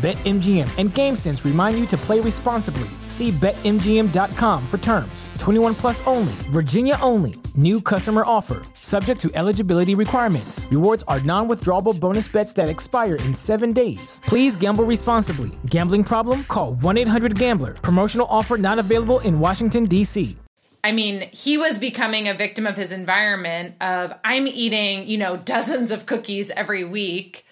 BetMGM 0.00 0.78
and 0.78 0.88
GameSense 0.88 1.44
remind 1.44 1.78
you 1.78 1.84
to 1.88 1.96
play 1.98 2.20
responsibly. 2.20 2.88
See 3.06 3.32
BetMGM.com 3.32 4.66
for 4.66 4.78
terms. 4.78 5.28
21 5.38 5.74
plus 5.74 6.06
only, 6.06 6.32
Virginia 6.48 6.96
only. 7.02 7.34
New 7.54 7.82
customer 7.82 8.22
offer, 8.24 8.62
subject 8.72 9.20
to 9.20 9.30
eligibility 9.34 9.94
requirements. 9.94 10.66
Rewards 10.70 11.04
are 11.06 11.20
non 11.20 11.48
withdrawable 11.48 12.00
bonus 12.00 12.28
bets 12.28 12.54
that 12.54 12.70
expire 12.70 13.16
in 13.16 13.34
seven 13.34 13.74
days. 13.74 14.22
Please 14.24 14.56
gamble 14.56 14.84
responsibly. 14.84 15.50
Gambling 15.66 16.04
problem? 16.04 16.44
Call 16.44 16.76
1 16.76 16.96
800 16.96 17.38
Gambler. 17.38 17.74
Promotional 17.74 18.26
offer 18.30 18.56
not 18.56 18.78
available 18.78 19.20
in 19.20 19.38
Washington, 19.38 19.84
D.C. 19.84 20.34
I 20.82 20.92
mean, 20.92 21.28
he 21.30 21.58
was 21.58 21.78
becoming 21.78 22.26
a 22.26 22.32
victim 22.32 22.66
of 22.66 22.78
his 22.78 22.90
environment 22.90 23.74
of 23.82 24.14
I'm 24.24 24.46
eating, 24.46 25.06
you 25.06 25.18
know, 25.18 25.36
dozens 25.36 25.90
of 25.90 26.06
cookies 26.06 26.50
every 26.52 26.84
week. 26.84 27.44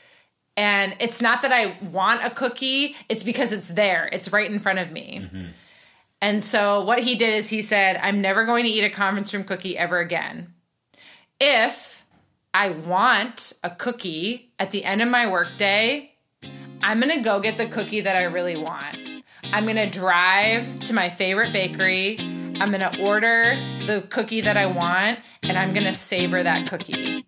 And 0.59 0.97
it's 0.98 1.23
not 1.23 1.42
that 1.42 1.53
I 1.53 1.77
want 1.92 2.25
a 2.25 2.31
cookie, 2.31 2.97
it's 3.09 3.23
because 3.23 3.53
it's 3.53 3.69
there. 3.69 4.09
It's 4.12 4.33
right 4.33 4.51
in 4.51 4.59
front 4.59 4.81
of 4.81 4.91
me. 4.91 5.20
Mm-hmm. 5.23 5.45
And 6.20 6.42
so 6.42 6.83
what 6.83 6.98
he 6.98 7.15
did 7.15 7.33
is 7.37 7.48
he 7.48 7.62
said, 7.62 7.97
I'm 8.03 8.20
never 8.20 8.45
going 8.45 8.65
to 8.65 8.69
eat 8.69 8.83
a 8.83 8.91
conference 8.91 9.33
room 9.33 9.45
cookie 9.45 9.78
ever 9.78 10.00
again. 10.00 10.53
If 11.39 12.05
I 12.53 12.70
want 12.70 13.53
a 13.62 13.70
cookie 13.70 14.50
at 14.59 14.73
the 14.73 14.84
end 14.84 15.00
of 15.00 15.06
my 15.06 15.31
workday, 15.31 16.11
I'm 16.83 16.98
going 16.98 17.17
to 17.17 17.22
go 17.22 17.39
get 17.39 17.56
the 17.56 17.67
cookie 17.67 18.00
that 18.00 18.17
I 18.17 18.25
really 18.25 18.61
want. 18.61 18.98
I'm 19.53 19.62
going 19.62 19.77
to 19.77 19.89
drive 19.89 20.81
to 20.81 20.93
my 20.93 21.09
favorite 21.09 21.53
bakery. 21.53 22.19
I'm 22.61 22.72
going 22.72 22.81
to 22.81 23.05
order 23.05 23.55
the 23.87 24.05
cookie 24.11 24.41
that 24.41 24.56
I 24.56 24.67
want 24.67 25.20
and 25.45 25.56
I'm 25.56 25.72
going 25.72 25.87
to 25.87 25.95
savor 25.95 26.43
that 26.43 26.69
cookie. 26.69 27.28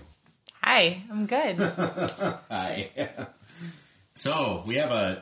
Hi, 0.73 1.03
I'm 1.11 1.25
good. 1.25 1.57
Hi. 2.49 2.89
so 4.13 4.63
we 4.65 4.75
have 4.75 4.91
a 4.91 5.21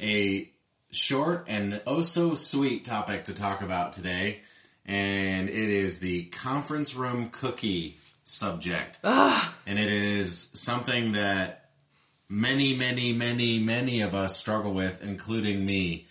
a 0.00 0.50
short 0.90 1.44
and 1.46 1.80
oh 1.86 2.02
so 2.02 2.34
sweet 2.34 2.84
topic 2.84 3.26
to 3.26 3.32
talk 3.32 3.62
about 3.62 3.92
today, 3.92 4.40
and 4.84 5.48
it 5.48 5.54
is 5.54 6.00
the 6.00 6.24
conference 6.24 6.96
room 6.96 7.28
cookie 7.30 7.96
subject. 8.24 8.98
Ugh. 9.04 9.54
And 9.68 9.78
it 9.78 9.88
is 9.88 10.50
something 10.54 11.12
that 11.12 11.70
many, 12.28 12.74
many, 12.74 13.12
many, 13.12 13.60
many 13.60 14.00
of 14.00 14.16
us 14.16 14.36
struggle 14.36 14.74
with, 14.74 15.04
including 15.04 15.64
me. 15.64 16.08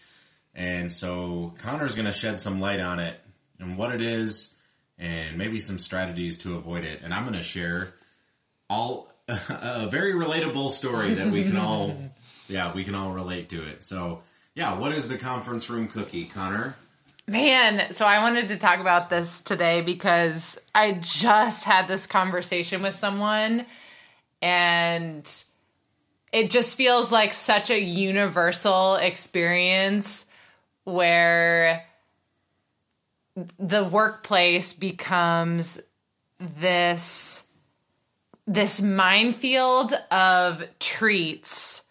And 0.56 0.90
so 0.90 1.54
Conner's 1.58 1.96
going 1.96 2.06
to 2.06 2.14
shed 2.14 2.40
some 2.40 2.62
light 2.62 2.80
on 2.80 3.02
it 3.02 3.19
and 3.59 3.78
what 3.78 3.94
it 3.94 4.02
is, 4.02 4.56
and 4.98 5.38
maybe 5.38 5.59
some 5.59 5.78
strategies 5.78 6.38
to 6.38 6.56
avoid 6.56 6.86
it. 6.86 7.02
And 7.04 7.14
I'm 7.14 7.24
going 7.24 7.36
to 7.36 7.44
share 7.44 7.94
all 8.70 9.12
a 9.28 9.88
very 9.88 10.14
relatable 10.14 10.70
story 10.70 11.14
that 11.14 11.32
we 11.32 11.44
can 11.44 11.58
all 11.58 11.96
yeah 12.48 12.74
we 12.74 12.84
can 12.84 12.96
all 12.96 13.12
relate 13.12 13.50
to 13.50 13.64
it. 13.64 13.84
So 13.84 14.22
yeah 14.56 14.78
what 14.78 14.92
is 14.92 15.08
the 15.08 15.18
conference 15.18 15.70
room 15.70 15.88
cookie 15.88 16.26
conner? 16.26 16.76
Man 17.28 17.92
so 17.92 18.06
i 18.06 18.20
wanted 18.20 18.48
to 18.50 18.58
talk 18.58 18.80
about 18.80 19.10
this 19.10 19.42
today 19.42 19.82
because 19.82 20.58
i 20.74 20.94
just 20.94 21.66
had 21.66 21.88
this 21.88 22.08
conversation 22.08 22.82
with 22.82 22.96
someone 22.96 23.66
and 24.42 25.44
it 26.32 26.52
just 26.52 26.78
feels 26.78 27.12
like 27.12 27.34
such 27.34 27.70
a 27.70 27.80
universal 27.80 28.96
experience 28.96 30.28
where 30.84 31.84
the 33.60 33.84
workplace 33.84 34.74
becomes 34.74 35.80
this 36.40 37.44
this 38.47 38.81
minefield 38.81 39.94
of 40.09 40.63
treats 40.80 41.84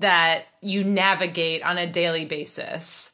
that 0.00 0.46
you 0.60 0.84
navigate 0.84 1.62
on 1.62 1.78
a 1.78 1.86
daily 1.86 2.24
basis. 2.24 3.12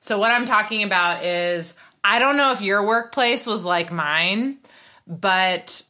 So, 0.00 0.18
what 0.18 0.32
I'm 0.32 0.44
talking 0.44 0.82
about 0.82 1.24
is 1.24 1.78
I 2.02 2.18
don't 2.18 2.36
know 2.36 2.52
if 2.52 2.60
your 2.60 2.84
workplace 2.84 3.46
was 3.46 3.64
like 3.64 3.92
mine, 3.92 4.58
but 5.06 5.82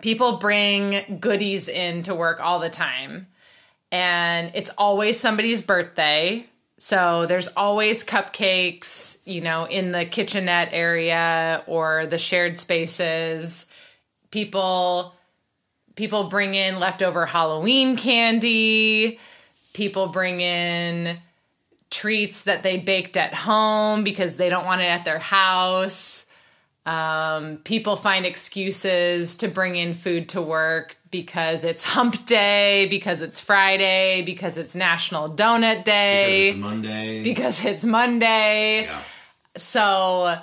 people 0.00 0.38
bring 0.38 1.18
goodies 1.20 1.68
in 1.68 2.02
to 2.04 2.14
work 2.14 2.40
all 2.40 2.58
the 2.58 2.70
time. 2.70 3.26
And 3.92 4.50
it's 4.54 4.70
always 4.76 5.18
somebody's 5.18 5.62
birthday. 5.62 6.46
So 6.78 7.24
there's 7.24 7.48
always 7.48 8.04
cupcakes, 8.04 9.18
you 9.24 9.40
know, 9.40 9.64
in 9.64 9.92
the 9.92 10.04
kitchenette 10.04 10.70
area 10.72 11.62
or 11.66 12.06
the 12.06 12.18
shared 12.18 12.60
spaces 12.60 13.66
people 14.36 15.14
people 15.94 16.24
bring 16.24 16.54
in 16.54 16.78
leftover 16.78 17.24
Halloween 17.24 17.96
candy. 17.96 19.18
People 19.72 20.08
bring 20.08 20.42
in 20.42 21.16
treats 21.88 22.42
that 22.42 22.62
they 22.62 22.76
baked 22.76 23.16
at 23.16 23.32
home 23.32 24.04
because 24.04 24.36
they 24.36 24.50
don't 24.50 24.66
want 24.66 24.82
it 24.82 24.90
at 24.90 25.06
their 25.06 25.18
house. 25.18 26.26
Um, 26.84 27.56
people 27.64 27.96
find 27.96 28.26
excuses 28.26 29.36
to 29.36 29.48
bring 29.48 29.76
in 29.76 29.94
food 29.94 30.28
to 30.30 30.42
work 30.42 30.96
because 31.10 31.64
it's 31.64 31.86
hump 31.86 32.26
day, 32.26 32.86
because 32.90 33.22
it's 33.22 33.40
Friday, 33.40 34.20
because 34.20 34.58
it's 34.58 34.74
National 34.74 35.30
Donut 35.30 35.84
Day, 35.84 36.52
because 36.52 36.56
it's 36.56 36.58
Monday. 36.58 37.22
Because 37.24 37.64
it's 37.64 37.84
Monday. 37.86 38.82
Yeah. 38.82 39.02
So, 39.56 40.38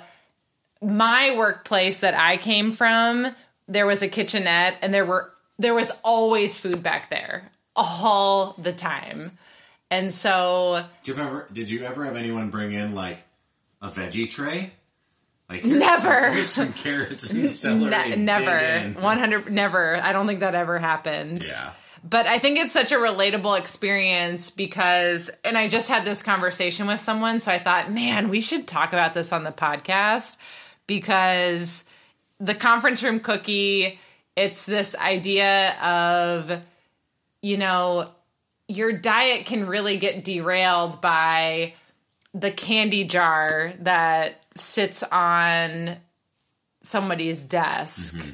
my 0.82 1.36
workplace 1.38 2.00
that 2.00 2.18
I 2.18 2.36
came 2.36 2.72
from 2.72 3.34
there 3.68 3.86
was 3.86 4.02
a 4.02 4.08
kitchenette 4.08 4.76
and 4.82 4.92
there 4.92 5.04
were 5.04 5.32
there 5.58 5.74
was 5.74 5.90
always 6.02 6.58
food 6.58 6.82
back 6.82 7.10
there 7.10 7.50
all 7.76 8.54
the 8.58 8.72
time. 8.72 9.38
And 9.90 10.12
so 10.12 10.84
Did 11.04 11.16
you 11.16 11.22
ever 11.22 11.48
did 11.52 11.70
you 11.70 11.84
ever 11.84 12.04
have 12.04 12.16
anyone 12.16 12.50
bring 12.50 12.72
in 12.72 12.94
like 12.94 13.24
a 13.80 13.88
veggie 13.88 14.28
tray? 14.28 14.72
Like 15.48 15.64
never. 15.64 16.22
Some, 16.24 16.32
here's 16.32 16.50
some 16.50 16.72
carrots 16.84 17.30
and 17.30 17.48
celery. 17.48 17.90
Ne- 17.90 18.16
never. 18.16 19.00
100 19.00 19.52
never. 19.52 19.96
I 19.96 20.12
don't 20.12 20.26
think 20.26 20.40
that 20.40 20.54
ever 20.54 20.78
happened. 20.78 21.44
Yeah. 21.46 21.70
But 22.02 22.26
I 22.26 22.38
think 22.38 22.58
it's 22.58 22.72
such 22.72 22.92
a 22.92 22.96
relatable 22.96 23.58
experience 23.58 24.50
because 24.50 25.30
and 25.44 25.56
I 25.56 25.68
just 25.68 25.88
had 25.88 26.04
this 26.04 26.22
conversation 26.22 26.86
with 26.86 27.00
someone 27.00 27.40
so 27.40 27.52
I 27.52 27.58
thought, 27.58 27.90
"Man, 27.90 28.28
we 28.28 28.40
should 28.40 28.66
talk 28.66 28.92
about 28.92 29.14
this 29.14 29.32
on 29.32 29.42
the 29.42 29.52
podcast 29.52 30.36
because 30.86 31.84
the 32.44 32.54
conference 32.54 33.02
room 33.02 33.20
cookie, 33.20 33.98
it's 34.36 34.66
this 34.66 34.94
idea 34.96 35.74
of, 35.80 36.64
you 37.42 37.56
know, 37.56 38.10
your 38.68 38.92
diet 38.92 39.46
can 39.46 39.66
really 39.66 39.96
get 39.96 40.24
derailed 40.24 41.00
by 41.00 41.74
the 42.32 42.50
candy 42.50 43.04
jar 43.04 43.72
that 43.80 44.42
sits 44.54 45.02
on 45.04 45.96
somebody's 46.82 47.40
desk. 47.40 48.16
Mm-hmm. 48.16 48.30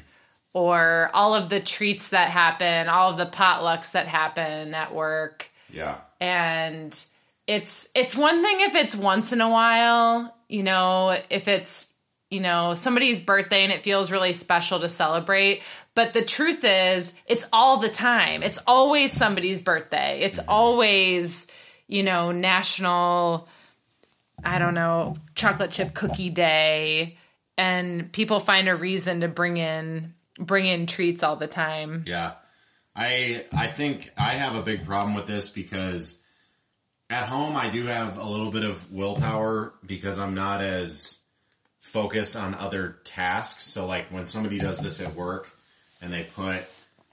Or 0.53 1.09
all 1.13 1.33
of 1.33 1.47
the 1.47 1.61
treats 1.61 2.09
that 2.09 2.29
happen, 2.29 2.89
all 2.89 3.11
of 3.11 3.17
the 3.17 3.25
potlucks 3.25 3.93
that 3.93 4.09
happen 4.09 4.73
at 4.73 4.93
work. 4.93 5.49
Yeah. 5.71 5.95
And 6.19 6.91
it's 7.47 7.87
it's 7.95 8.17
one 8.17 8.43
thing 8.43 8.57
if 8.59 8.75
it's 8.75 8.93
once 8.93 9.31
in 9.31 9.39
a 9.39 9.49
while, 9.49 10.35
you 10.49 10.63
know, 10.63 11.17
if 11.29 11.47
it's 11.47 11.90
you 12.31 12.39
know, 12.39 12.73
somebody's 12.73 13.19
birthday 13.19 13.63
and 13.63 13.73
it 13.73 13.83
feels 13.83 14.09
really 14.09 14.31
special 14.31 14.79
to 14.79 14.89
celebrate. 14.89 15.61
But 15.93 16.13
the 16.13 16.23
truth 16.23 16.63
is, 16.63 17.13
it's 17.27 17.47
all 17.51 17.77
the 17.77 17.89
time. 17.89 18.41
It's 18.41 18.59
always 18.65 19.11
somebody's 19.11 19.61
birthday. 19.61 20.21
It's 20.21 20.39
mm-hmm. 20.39 20.49
always, 20.49 21.47
you 21.87 22.03
know, 22.03 22.31
national, 22.31 23.49
I 24.43 24.59
don't 24.59 24.73
know, 24.73 25.17
chocolate 25.35 25.71
chip 25.71 25.93
cookie 25.93 26.29
day. 26.29 27.17
And 27.57 28.11
people 28.11 28.39
find 28.39 28.69
a 28.69 28.75
reason 28.75 29.21
to 29.21 29.27
bring 29.27 29.57
in 29.57 30.13
bring 30.39 30.65
in 30.65 30.87
treats 30.87 31.21
all 31.23 31.35
the 31.35 31.47
time. 31.47 32.05
Yeah. 32.07 32.33
I 32.95 33.45
I 33.51 33.67
think 33.67 34.09
I 34.17 34.31
have 34.31 34.55
a 34.55 34.61
big 34.61 34.85
problem 34.85 35.15
with 35.15 35.25
this 35.25 35.49
because 35.49 36.17
at 37.09 37.27
home 37.27 37.57
I 37.57 37.69
do 37.69 37.85
have 37.85 38.17
a 38.17 38.25
little 38.25 38.51
bit 38.51 38.63
of 38.63 38.91
willpower 38.91 39.73
because 39.85 40.17
I'm 40.17 40.33
not 40.33 40.61
as 40.61 41.20
focused 41.81 42.35
on 42.35 42.53
other 42.55 42.97
tasks. 43.03 43.65
So 43.65 43.85
like 43.85 44.05
when 44.05 44.27
somebody 44.27 44.59
does 44.59 44.79
this 44.79 45.01
at 45.01 45.15
work 45.15 45.51
and 46.01 46.13
they 46.13 46.23
put 46.23 46.63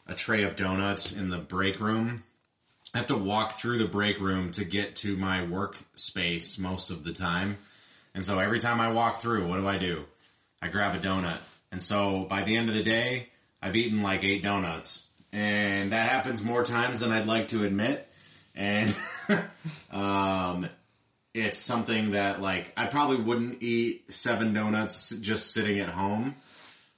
a 0.07 0.15
tray 0.15 0.45
of 0.45 0.55
donuts 0.55 1.13
in 1.13 1.31
the 1.31 1.39
break 1.39 1.81
room, 1.81 2.23
I 2.95 2.99
have 2.99 3.09
to 3.09 3.17
walk 3.17 3.53
through 3.53 3.79
the 3.79 3.87
break 3.87 4.21
room 4.21 4.53
to 4.53 4.65
get 4.65 4.97
to 4.97 5.17
my 5.17 5.41
workspace 5.41 6.59
most 6.59 6.91
of 6.91 7.05
the 7.05 7.13
time. 7.13 7.59
And 8.15 8.25
so 8.25 8.39
every 8.39 8.61
time 8.61 8.81
I 8.81 8.93
walk 8.93 9.17
through, 9.17 9.47
what 9.47 9.57
do 9.57 9.67
I 9.67 9.79
do? 9.79 10.05
I 10.63 10.69
grab 10.69 10.95
a 10.95 10.99
donut. 10.99 11.39
And 11.71 11.83
so 11.83 12.25
by 12.25 12.43
the 12.43 12.57
end 12.57 12.69
of 12.69 12.75
the 12.75 12.83
day, 12.83 13.29
I've 13.61 13.77
eaten 13.77 14.03
like 14.03 14.25
eight 14.25 14.43
donuts. 14.43 15.05
And 15.33 15.93
that 15.93 16.09
happens 16.09 16.43
more 16.43 16.65
times 16.65 17.01
than 17.01 17.11
I'd 17.11 17.27
like 17.27 17.49
to 17.49 17.65
admit. 17.65 18.09
And 18.55 18.95
um, 19.93 20.69
it's 21.35 21.59
something 21.59 22.13
that 22.13 22.41
like 22.41 22.73
I 22.77 22.87
probably 22.87 23.19
wouldn't 23.19 23.63
eat 23.63 24.13
seven 24.13 24.53
donuts 24.53 25.11
just 25.19 25.53
sitting 25.53 25.79
at 25.79 25.89
home. 25.89 26.35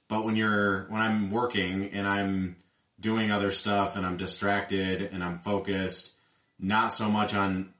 But 0.07 0.25
when 0.25 0.35
you're 0.35 0.85
when 0.89 1.01
I'm 1.01 1.31
working 1.31 1.91
and 1.91 2.07
I'm 2.07 2.55
doing 2.99 3.31
other 3.31 3.51
stuff 3.51 3.95
and 3.95 4.05
I'm 4.05 4.17
distracted 4.17 5.09
and 5.11 5.23
I'm 5.23 5.39
focused, 5.39 6.13
not 6.59 6.93
so 6.93 7.09
much 7.09 7.33
on 7.33 7.73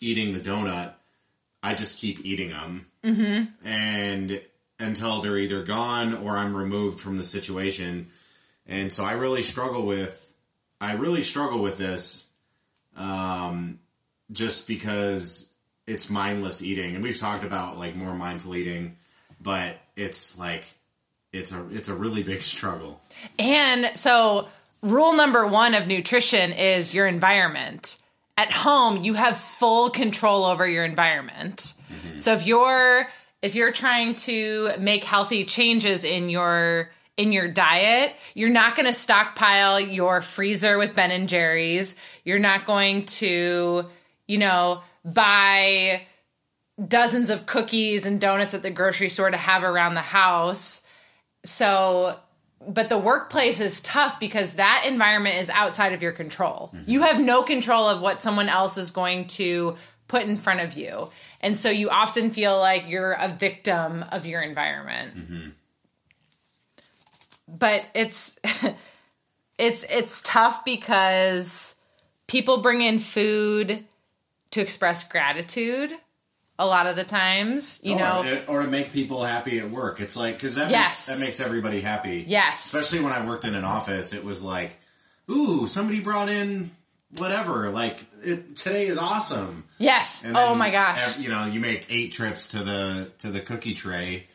eating 0.00 0.32
the 0.32 0.40
donut, 0.40 0.94
I 1.62 1.74
just 1.74 1.98
keep 1.98 2.24
eating 2.24 2.50
them. 2.50 2.86
Mm-hmm. 3.04 3.66
And 3.66 4.42
until 4.78 5.22
they're 5.22 5.38
either 5.38 5.62
gone 5.62 6.14
or 6.14 6.36
I'm 6.36 6.56
removed 6.56 7.00
from 7.00 7.16
the 7.16 7.22
situation. 7.22 8.08
And 8.66 8.92
so 8.92 9.04
I 9.04 9.12
really 9.12 9.42
struggle 9.42 9.86
with 9.86 10.22
I 10.80 10.94
really 10.94 11.22
struggle 11.22 11.60
with 11.60 11.78
this 11.78 12.26
um, 12.96 13.78
just 14.30 14.68
because 14.68 15.52
it's 15.86 16.10
mindless 16.10 16.62
eating, 16.62 16.94
and 16.94 17.02
we've 17.02 17.18
talked 17.18 17.44
about 17.44 17.78
like 17.78 17.94
more 17.96 18.14
mindful 18.14 18.56
eating, 18.56 18.96
but 19.40 19.76
it's 19.94 20.38
like 20.38 20.64
it's 21.32 21.52
a 21.52 21.66
it's 21.70 21.88
a 21.88 21.94
really 21.94 22.22
big 22.22 22.42
struggle. 22.54 23.00
And 23.38 23.96
so, 23.96 24.48
rule 24.82 25.14
number 25.14 25.46
one 25.46 25.74
of 25.74 25.86
nutrition 25.86 26.52
is 26.52 26.94
your 26.94 27.06
environment. 27.06 27.98
At 28.38 28.52
home, 28.52 29.02
you 29.02 29.14
have 29.14 29.38
full 29.38 29.88
control 29.88 30.44
over 30.44 30.68
your 30.68 30.84
environment. 30.84 31.72
Mm-hmm. 31.90 32.18
So 32.18 32.34
if 32.34 32.46
you're 32.46 33.08
if 33.42 33.54
you're 33.54 33.72
trying 33.72 34.14
to 34.16 34.70
make 34.78 35.04
healthy 35.04 35.44
changes 35.44 36.04
in 36.04 36.28
your 36.28 36.90
in 37.16 37.32
your 37.32 37.48
diet, 37.48 38.12
you're 38.34 38.50
not 38.50 38.76
going 38.76 38.86
to 38.86 38.92
stockpile 38.92 39.80
your 39.80 40.20
freezer 40.20 40.78
with 40.78 40.94
Ben 40.94 41.10
and 41.10 41.28
Jerry's. 41.28 41.96
You're 42.24 42.38
not 42.38 42.66
going 42.66 43.06
to, 43.06 43.86
you 44.26 44.38
know, 44.38 44.82
buy 45.06 46.02
dozens 46.88 47.30
of 47.30 47.46
cookies 47.46 48.04
and 48.04 48.20
donuts 48.20 48.52
at 48.52 48.62
the 48.62 48.70
grocery 48.70 49.08
store 49.08 49.30
to 49.30 49.36
have 49.36 49.64
around 49.64 49.94
the 49.94 50.00
house. 50.00 50.82
So, 51.44 52.18
but 52.68 52.88
the 52.88 52.98
workplace 52.98 53.60
is 53.60 53.80
tough 53.80 54.18
because 54.20 54.54
that 54.54 54.84
environment 54.86 55.36
is 55.36 55.48
outside 55.48 55.92
of 55.92 56.02
your 56.02 56.12
control. 56.12 56.72
Mm-hmm. 56.74 56.90
You 56.90 57.02
have 57.02 57.20
no 57.20 57.42
control 57.42 57.88
of 57.88 58.00
what 58.00 58.20
someone 58.20 58.48
else 58.48 58.76
is 58.76 58.90
going 58.90 59.28
to 59.28 59.76
put 60.08 60.22
in 60.22 60.36
front 60.36 60.60
of 60.60 60.76
you. 60.76 61.08
And 61.40 61.56
so 61.56 61.70
you 61.70 61.90
often 61.90 62.30
feel 62.30 62.58
like 62.58 62.88
you're 62.88 63.12
a 63.12 63.28
victim 63.28 64.04
of 64.10 64.26
your 64.26 64.42
environment. 64.42 65.16
Mm-hmm. 65.16 65.48
But 67.48 67.86
it's 67.94 68.38
it's 69.58 69.84
it's 69.84 70.20
tough 70.22 70.64
because 70.64 71.76
people 72.26 72.58
bring 72.58 72.80
in 72.80 72.98
food 72.98 73.84
to 74.56 74.60
express 74.62 75.06
gratitude 75.08 75.92
a 76.58 76.66
lot 76.66 76.86
of 76.86 76.96
the 76.96 77.04
times, 77.04 77.80
you 77.82 77.94
or, 77.94 77.98
know. 77.98 78.42
or 78.48 78.62
to 78.62 78.68
make 78.68 78.90
people 78.92 79.22
happy 79.22 79.58
at 79.58 79.70
work. 79.70 80.00
It's 80.00 80.16
like 80.16 80.34
because 80.36 80.54
that 80.56 80.70
Yes. 80.70 81.06
makes 81.08 81.18
that 81.20 81.24
makes 81.26 81.40
everybody 81.40 81.80
happy. 81.80 82.24
Yes. 82.26 82.66
especially 82.74 83.04
when 83.04 83.12
I 83.12 83.24
worked 83.26 83.44
in 83.44 83.54
an 83.54 83.64
office, 83.64 84.12
it 84.12 84.24
was 84.24 84.42
like, 84.42 84.78
ooh, 85.30 85.66
somebody 85.66 86.00
brought 86.00 86.28
in 86.30 86.70
whatever. 87.18 87.68
Like 87.68 87.98
it, 88.24 88.56
today 88.56 88.86
is 88.86 88.96
awesome. 88.98 89.64
yes. 89.78 90.24
Oh 90.26 90.54
my 90.54 90.70
gosh. 90.70 91.18
you 91.18 91.28
know, 91.28 91.44
you 91.46 91.60
make 91.60 91.86
eight 91.90 92.12
trips 92.12 92.48
to 92.48 92.64
the 92.64 93.12
to 93.18 93.30
the 93.30 93.40
cookie 93.40 93.74
tray, 93.74 94.26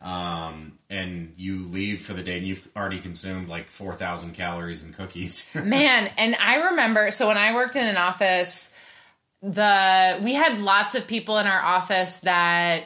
um, 0.00 0.78
and 0.90 1.32
you 1.36 1.64
leave 1.66 2.00
for 2.00 2.12
the 2.12 2.24
day, 2.24 2.38
and 2.38 2.46
you've 2.46 2.66
already 2.76 2.98
consumed 2.98 3.48
like 3.48 3.68
four 3.70 3.94
thousand 3.94 4.34
calories 4.34 4.82
in 4.82 4.92
cookies. 4.92 5.48
Man, 5.64 6.10
and 6.18 6.34
I 6.40 6.70
remember 6.70 7.12
so 7.12 7.28
when 7.28 7.38
I 7.38 7.54
worked 7.54 7.76
in 7.76 7.86
an 7.86 7.96
office, 7.96 8.74
the 9.42 10.20
we 10.22 10.34
had 10.34 10.60
lots 10.60 10.94
of 10.94 11.06
people 11.06 11.38
in 11.38 11.46
our 11.46 11.60
office 11.60 12.18
that 12.18 12.84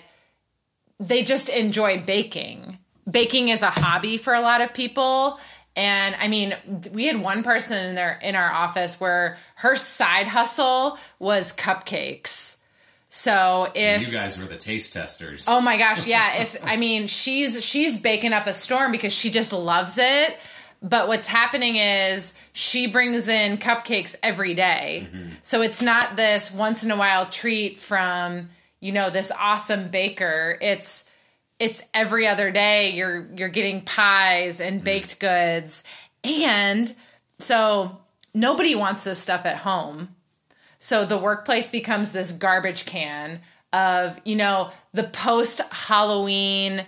they 0.98 1.22
just 1.22 1.48
enjoy 1.48 2.00
baking. 2.00 2.78
Baking 3.08 3.48
is 3.48 3.62
a 3.62 3.70
hobby 3.70 4.16
for 4.16 4.34
a 4.34 4.40
lot 4.40 4.60
of 4.62 4.72
people. 4.74 5.38
And 5.76 6.16
I 6.18 6.28
mean, 6.28 6.56
we 6.92 7.06
had 7.06 7.20
one 7.20 7.42
person 7.42 7.84
in 7.84 7.94
there 7.94 8.18
in 8.22 8.34
our 8.34 8.50
office 8.50 8.98
where 8.98 9.36
her 9.56 9.76
side 9.76 10.26
hustle 10.26 10.98
was 11.18 11.54
cupcakes. 11.54 12.56
So 13.10 13.70
if 13.74 14.06
you 14.06 14.12
guys 14.12 14.38
were 14.38 14.46
the 14.46 14.56
taste 14.56 14.94
testers. 14.94 15.46
Oh 15.48 15.60
my 15.60 15.76
gosh, 15.76 16.06
yeah. 16.06 16.42
If 16.42 16.56
I 16.64 16.76
mean, 16.76 17.06
she's 17.06 17.62
she's 17.64 18.00
baking 18.00 18.32
up 18.32 18.46
a 18.46 18.52
storm 18.52 18.90
because 18.90 19.12
she 19.12 19.30
just 19.30 19.52
loves 19.52 19.98
it. 19.98 20.38
But 20.82 21.08
what's 21.08 21.28
happening 21.28 21.76
is 21.76 22.34
she 22.52 22.86
brings 22.86 23.28
in 23.28 23.58
cupcakes 23.58 24.14
every 24.22 24.54
day. 24.54 25.08
Mm-hmm. 25.10 25.28
So 25.42 25.62
it's 25.62 25.82
not 25.82 26.16
this 26.16 26.52
once 26.52 26.84
in 26.84 26.90
a 26.90 26.96
while 26.96 27.26
treat 27.26 27.78
from, 27.78 28.50
you 28.80 28.92
know, 28.92 29.10
this 29.10 29.32
awesome 29.32 29.88
baker. 29.88 30.58
It's 30.60 31.08
it's 31.58 31.82
every 31.94 32.26
other 32.26 32.50
day 32.50 32.90
you're 32.90 33.26
you're 33.36 33.48
getting 33.48 33.82
pies 33.82 34.60
and 34.60 34.76
mm-hmm. 34.76 34.84
baked 34.84 35.20
goods. 35.20 35.82
And 36.22 36.94
so 37.38 37.98
nobody 38.34 38.74
wants 38.74 39.04
this 39.04 39.18
stuff 39.18 39.46
at 39.46 39.58
home. 39.58 40.14
So 40.78 41.04
the 41.04 41.18
workplace 41.18 41.70
becomes 41.70 42.12
this 42.12 42.32
garbage 42.32 42.86
can 42.86 43.40
of, 43.72 44.20
you 44.24 44.36
know, 44.36 44.70
the 44.92 45.04
post 45.04 45.60
Halloween 45.72 46.86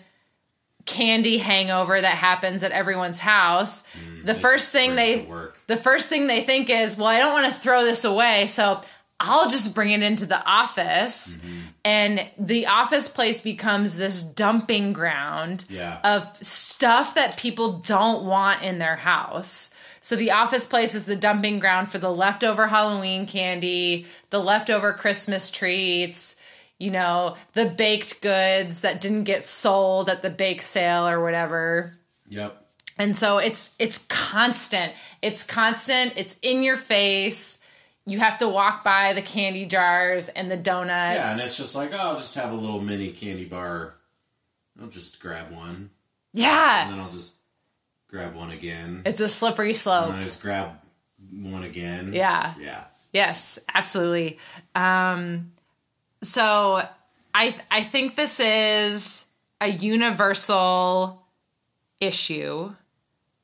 candy 0.89 1.39
hangover 1.39 2.01
that 2.01 2.17
happens 2.17 2.63
at 2.65 2.73
everyone's 2.73 3.21
house. 3.21 3.85
the 4.25 4.35
first 4.35 4.73
thing 4.73 4.97
they 4.97 5.23
work. 5.23 5.59
the 5.69 5.77
first 5.77 6.09
thing 6.09 6.27
they 6.27 6.43
think 6.43 6.71
is, 6.71 6.97
well, 6.97 7.07
I 7.07 7.19
don't 7.19 7.33
want 7.33 7.47
to 7.47 7.61
throw 7.61 7.85
this 7.85 8.05
away, 8.05 8.47
so 8.49 8.81
I'll 9.21 9.49
just 9.51 9.75
bring 9.75 9.91
it 9.91 10.03
into 10.03 10.27
the 10.27 10.43
office. 10.45 11.39
And 11.85 12.27
the 12.39 12.67
office 12.67 13.09
place 13.09 13.41
becomes 13.41 13.97
this 13.97 14.23
dumping 14.23 14.93
ground 14.93 15.65
Yeah. 15.69 15.99
of 16.05 16.29
stuff 16.41 17.15
that 17.15 17.37
people 17.37 17.79
don't 17.79 18.25
want 18.25 18.63
in 18.63 18.79
their 18.79 18.97
house. 18.97 19.71
So 20.01 20.17
the 20.17 20.31
office 20.31 20.67
place 20.67 20.95
is 20.95 21.05
the 21.05 21.17
dumping 21.17 21.59
ground 21.59 21.91
for 21.91 21.99
the 21.99 22.11
leftover 22.11 22.69
Halloween 22.69 23.27
candy, 23.27 24.07
the 24.31 24.39
leftover 24.41 24.93
Christmas 24.93 25.51
treats, 25.51 26.37
you 26.79 26.91
know, 26.91 27.37
the 27.55 27.67
baked 27.67 28.21
goods 28.23 28.83
that 28.83 29.01
didn't 29.01 29.25
get 29.25 29.45
sold 29.45 30.09
at 30.09 30.23
the 30.23 30.31
bake 30.31 30.63
sale 30.63 31.09
or 31.09 31.21
whatever. 31.23 31.93
Yep. 32.29 32.65
And 32.99 33.17
so 33.17 33.39
it's 33.39 33.75
it's 33.79 34.07
constant. 34.07 34.93
It's 35.23 35.45
constant. 35.45 36.15
It's 36.17 36.37
in 36.43 36.63
your 36.63 36.77
face. 36.77 37.59
You 38.07 38.19
have 38.21 38.39
to 38.39 38.49
walk 38.49 38.83
by 38.85 39.13
the 39.13 39.23
candy 39.23 39.67
jars 39.67 40.29
and 40.31 40.51
the 40.51 40.57
donuts. 40.57 41.19
Yeah, 41.19 41.31
and 41.33 41.41
it's 41.41 41.57
just 41.57 41.77
like, 41.77 41.91
oh, 41.93 41.99
I'll 41.99 42.17
just 42.17 42.35
have 42.37 42.53
a 42.53 42.57
little 42.57 42.81
mini 42.81 43.11
candy 43.13 43.45
bar. 43.45 43.95
I'll 44.81 44.89
just 44.89 45.21
grab 45.21 45.51
one, 45.53 45.91
Yeah. 46.33 46.85
and 46.85 46.93
then 46.93 47.01
I'll 47.01 47.11
just 47.11 47.35
grab 48.09 48.35
one 48.35 48.51
again, 48.53 49.03
It's 49.05 49.21
a 49.21 49.29
slippery 49.29 49.75
slope. 49.75 50.09
and. 50.11 50.19
I 50.19 50.23
just 50.23 50.41
grab 50.41 50.71
one 51.33 51.65
again. 51.65 52.13
Yeah. 52.15 52.55
yeah. 52.61 52.85
Yes, 53.13 53.59
absolutely. 53.75 54.39
Um, 54.75 55.51
so 56.23 56.83
I 57.35 57.55
I 57.71 57.83
think 57.83 58.17
this 58.17 58.41
is 58.41 59.27
a 59.61 59.69
universal 59.69 61.23
issue 62.01 62.75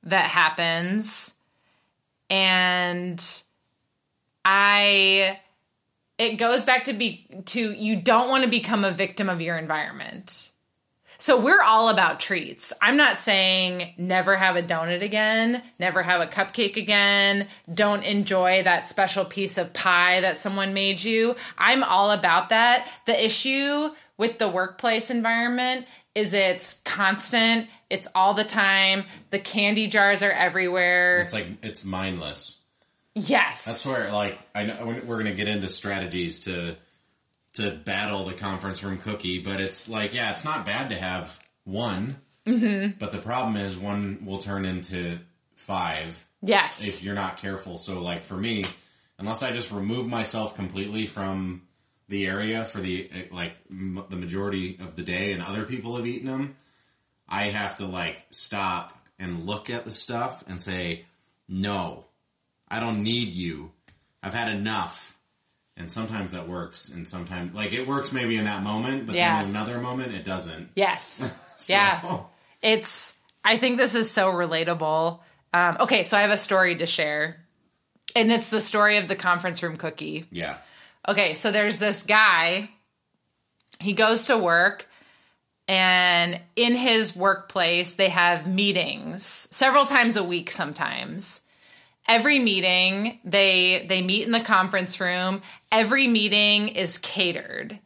that 0.04 0.26
happens, 0.26 1.34
and 2.30 3.22
I 4.44 5.40
it 6.18 6.36
goes 6.36 6.64
back 6.64 6.84
to 6.84 6.92
be 6.92 7.26
to 7.46 7.72
you 7.72 7.96
don't 7.96 8.28
want 8.28 8.44
to 8.44 8.50
become 8.50 8.84
a 8.84 8.90
victim 8.90 9.28
of 9.28 9.40
your 9.40 9.56
environment. 9.56 10.50
So 11.18 11.38
we're 11.40 11.62
all 11.62 11.88
about 11.88 12.20
treats. 12.20 12.72
I'm 12.82 12.96
not 12.96 13.18
saying 13.18 13.94
never 13.96 14.36
have 14.36 14.56
a 14.56 14.62
donut 14.62 15.02
again, 15.02 15.62
never 15.78 16.02
have 16.02 16.20
a 16.20 16.26
cupcake 16.26 16.76
again, 16.76 17.48
don't 17.72 18.02
enjoy 18.02 18.62
that 18.62 18.88
special 18.88 19.24
piece 19.24 19.56
of 19.58 19.72
pie 19.72 20.20
that 20.20 20.36
someone 20.36 20.74
made 20.74 21.02
you. 21.02 21.36
I'm 21.56 21.82
all 21.82 22.10
about 22.10 22.48
that. 22.50 22.90
The 23.06 23.24
issue 23.24 23.90
with 24.16 24.38
the 24.38 24.48
workplace 24.48 25.10
environment 25.10 25.86
is 26.14 26.34
it's 26.34 26.80
constant, 26.84 27.68
it's 27.90 28.08
all 28.14 28.34
the 28.34 28.44
time. 28.44 29.04
The 29.30 29.38
candy 29.38 29.86
jars 29.86 30.22
are 30.22 30.30
everywhere. 30.30 31.20
It's 31.20 31.34
like 31.34 31.46
it's 31.62 31.84
mindless. 31.84 32.58
yes. 33.14 33.64
That's 33.66 33.86
where 33.86 34.12
like 34.12 34.38
I 34.54 34.64
know 34.64 34.96
we're 35.06 35.22
going 35.22 35.26
to 35.26 35.34
get 35.34 35.48
into 35.48 35.68
strategies 35.68 36.40
to 36.40 36.76
to 37.54 37.70
battle 37.70 38.26
the 38.26 38.34
conference 38.34 38.82
room 38.82 38.98
cookie, 38.98 39.40
but 39.40 39.60
it's 39.60 39.88
like 39.88 40.14
yeah, 40.14 40.30
it's 40.30 40.44
not 40.44 40.66
bad 40.66 40.90
to 40.90 40.96
have 40.96 41.38
one. 41.64 42.16
Mm-hmm. 42.46 42.98
But 42.98 43.12
the 43.12 43.18
problem 43.18 43.56
is 43.56 43.76
one 43.76 44.24
will 44.24 44.38
turn 44.38 44.64
into 44.64 45.18
five 45.54 46.26
yes. 46.42 46.86
if 46.86 47.02
you're 47.02 47.14
not 47.14 47.38
careful. 47.38 47.78
So 47.78 48.00
like 48.00 48.20
for 48.20 48.36
me, 48.36 48.64
unless 49.18 49.42
I 49.42 49.52
just 49.52 49.72
remove 49.72 50.08
myself 50.08 50.54
completely 50.54 51.06
from 51.06 51.62
the 52.08 52.26
area 52.26 52.64
for 52.64 52.78
the 52.78 53.10
like 53.30 53.54
m- 53.70 54.04
the 54.08 54.16
majority 54.16 54.78
of 54.80 54.96
the 54.96 55.02
day, 55.02 55.32
and 55.32 55.42
other 55.42 55.64
people 55.64 55.96
have 55.96 56.06
eaten 56.06 56.26
them, 56.26 56.56
I 57.28 57.44
have 57.44 57.76
to 57.76 57.86
like 57.86 58.26
stop 58.30 58.98
and 59.18 59.46
look 59.46 59.70
at 59.70 59.84
the 59.84 59.92
stuff 59.92 60.44
and 60.48 60.60
say, 60.60 61.06
no, 61.48 62.04
I 62.68 62.80
don't 62.80 63.02
need 63.02 63.34
you. 63.34 63.72
I've 64.22 64.34
had 64.34 64.54
enough. 64.54 65.13
And 65.76 65.90
sometimes 65.90 66.32
that 66.32 66.46
works, 66.48 66.88
and 66.88 67.04
sometimes 67.06 67.52
like 67.54 67.72
it 67.72 67.86
works 67.86 68.12
maybe 68.12 68.36
in 68.36 68.44
that 68.44 68.62
moment, 68.62 69.06
but 69.06 69.14
Yeah. 69.16 69.36
then 69.40 69.44
in 69.50 69.50
another 69.56 69.78
moment 69.78 70.14
it 70.14 70.24
doesn't. 70.24 70.70
yes. 70.76 71.28
So- 71.56 71.72
Yeah. 71.72 72.20
It's, 72.62 73.14
I 73.44 73.56
think 73.58 73.76
this 73.78 73.94
is 73.94 74.10
so 74.10 74.32
relatable. 74.32 75.20
Um, 75.52 75.76
okay, 75.80 76.02
so 76.02 76.16
I 76.16 76.22
have 76.22 76.30
a 76.30 76.36
story 76.36 76.76
to 76.76 76.86
share, 76.86 77.40
and 78.16 78.30
it's 78.32 78.48
the 78.50 78.60
story 78.60 78.96
of 78.98 79.06
the 79.08 79.16
conference 79.16 79.62
room 79.62 79.76
cookie. 79.76 80.26
Yeah. 80.30 80.56
Okay, 81.08 81.34
so 81.34 81.50
there's 81.52 81.78
this 81.78 82.02
guy. 82.02 82.70
He 83.80 83.92
goes 83.92 84.26
to 84.26 84.38
work, 84.38 84.88
and 85.68 86.40
in 86.56 86.74
his 86.74 87.14
workplace, 87.16 87.94
they 87.94 88.08
have 88.10 88.46
meetings 88.46 89.24
several 89.50 89.84
times 89.86 90.16
a 90.16 90.24
week 90.24 90.50
sometimes. 90.50 91.40
Every 92.06 92.38
meeting, 92.38 93.18
they 93.24 93.86
they 93.88 94.02
meet 94.02 94.24
in 94.24 94.32
the 94.32 94.40
conference 94.40 95.00
room. 95.00 95.40
Every 95.72 96.06
meeting 96.06 96.68
is 96.68 96.98
catered. 96.98 97.78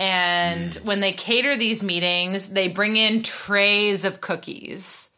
And 0.00 0.72
mm. 0.72 0.84
when 0.84 1.00
they 1.00 1.12
cater 1.12 1.56
these 1.56 1.82
meetings, 1.82 2.48
they 2.50 2.68
bring 2.68 2.96
in 2.96 3.22
trays 3.22 4.04
of 4.04 4.20
cookies. 4.20 5.10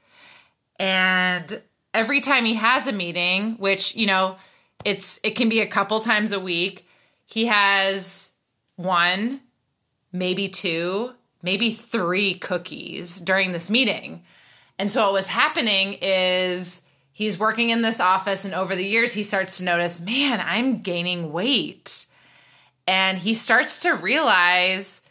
And 0.79 1.63
every 1.93 2.21
time 2.21 2.45
he 2.45 2.55
has 2.55 2.87
a 2.87 2.93
meeting, 2.93 3.57
which, 3.59 3.95
you 3.95 4.07
know, 4.07 4.37
it's 4.85 5.21
it 5.23 5.37
can 5.37 5.49
be 5.49 5.61
a 5.61 5.67
couple 5.67 6.01
times 6.01 6.33
a 6.33 6.41
week, 6.41 6.89
he 7.27 7.47
has 7.47 8.33
one, 8.77 9.43
maybe 10.13 10.49
two, 10.49 11.13
maybe 11.43 11.71
three 11.71 12.35
cookies 12.35 13.21
during 13.21 13.53
this 13.53 13.71
meeting. 13.71 14.23
And 14.79 14.91
so 14.91 15.05
what 15.05 15.13
was 15.13 15.29
happening 15.29 15.99
is 16.01 16.83
he's 17.21 17.39
working 17.39 17.69
in 17.69 17.83
this 17.83 18.01
office 18.01 18.47
and 18.47 18.55
over 18.55 18.75
the 18.75 18.83
years 18.83 19.13
he 19.13 19.23
starts 19.23 19.59
to 19.59 19.65
notice, 19.65 20.01
man, 20.01 20.43
I'm 20.43 20.79
gaining 20.79 21.33
weight. 21.33 22.07
And 22.87 23.19
he 23.19 23.35
starts 23.35 23.81
to 23.81 23.93
realize 23.93 25.03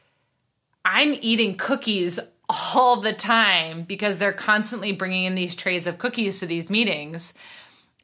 I'm 0.83 1.15
eating 1.21 1.55
cookies 1.55 2.19
all 2.49 2.99
the 2.99 3.13
time 3.13 3.83
because 3.83 4.17
they're 4.17 4.33
constantly 4.33 4.91
bringing 4.91 5.25
in 5.25 5.35
these 5.35 5.55
trays 5.55 5.85
of 5.85 5.99
cookies 5.99 6.39
to 6.39 6.47
these 6.47 6.71
meetings. 6.71 7.35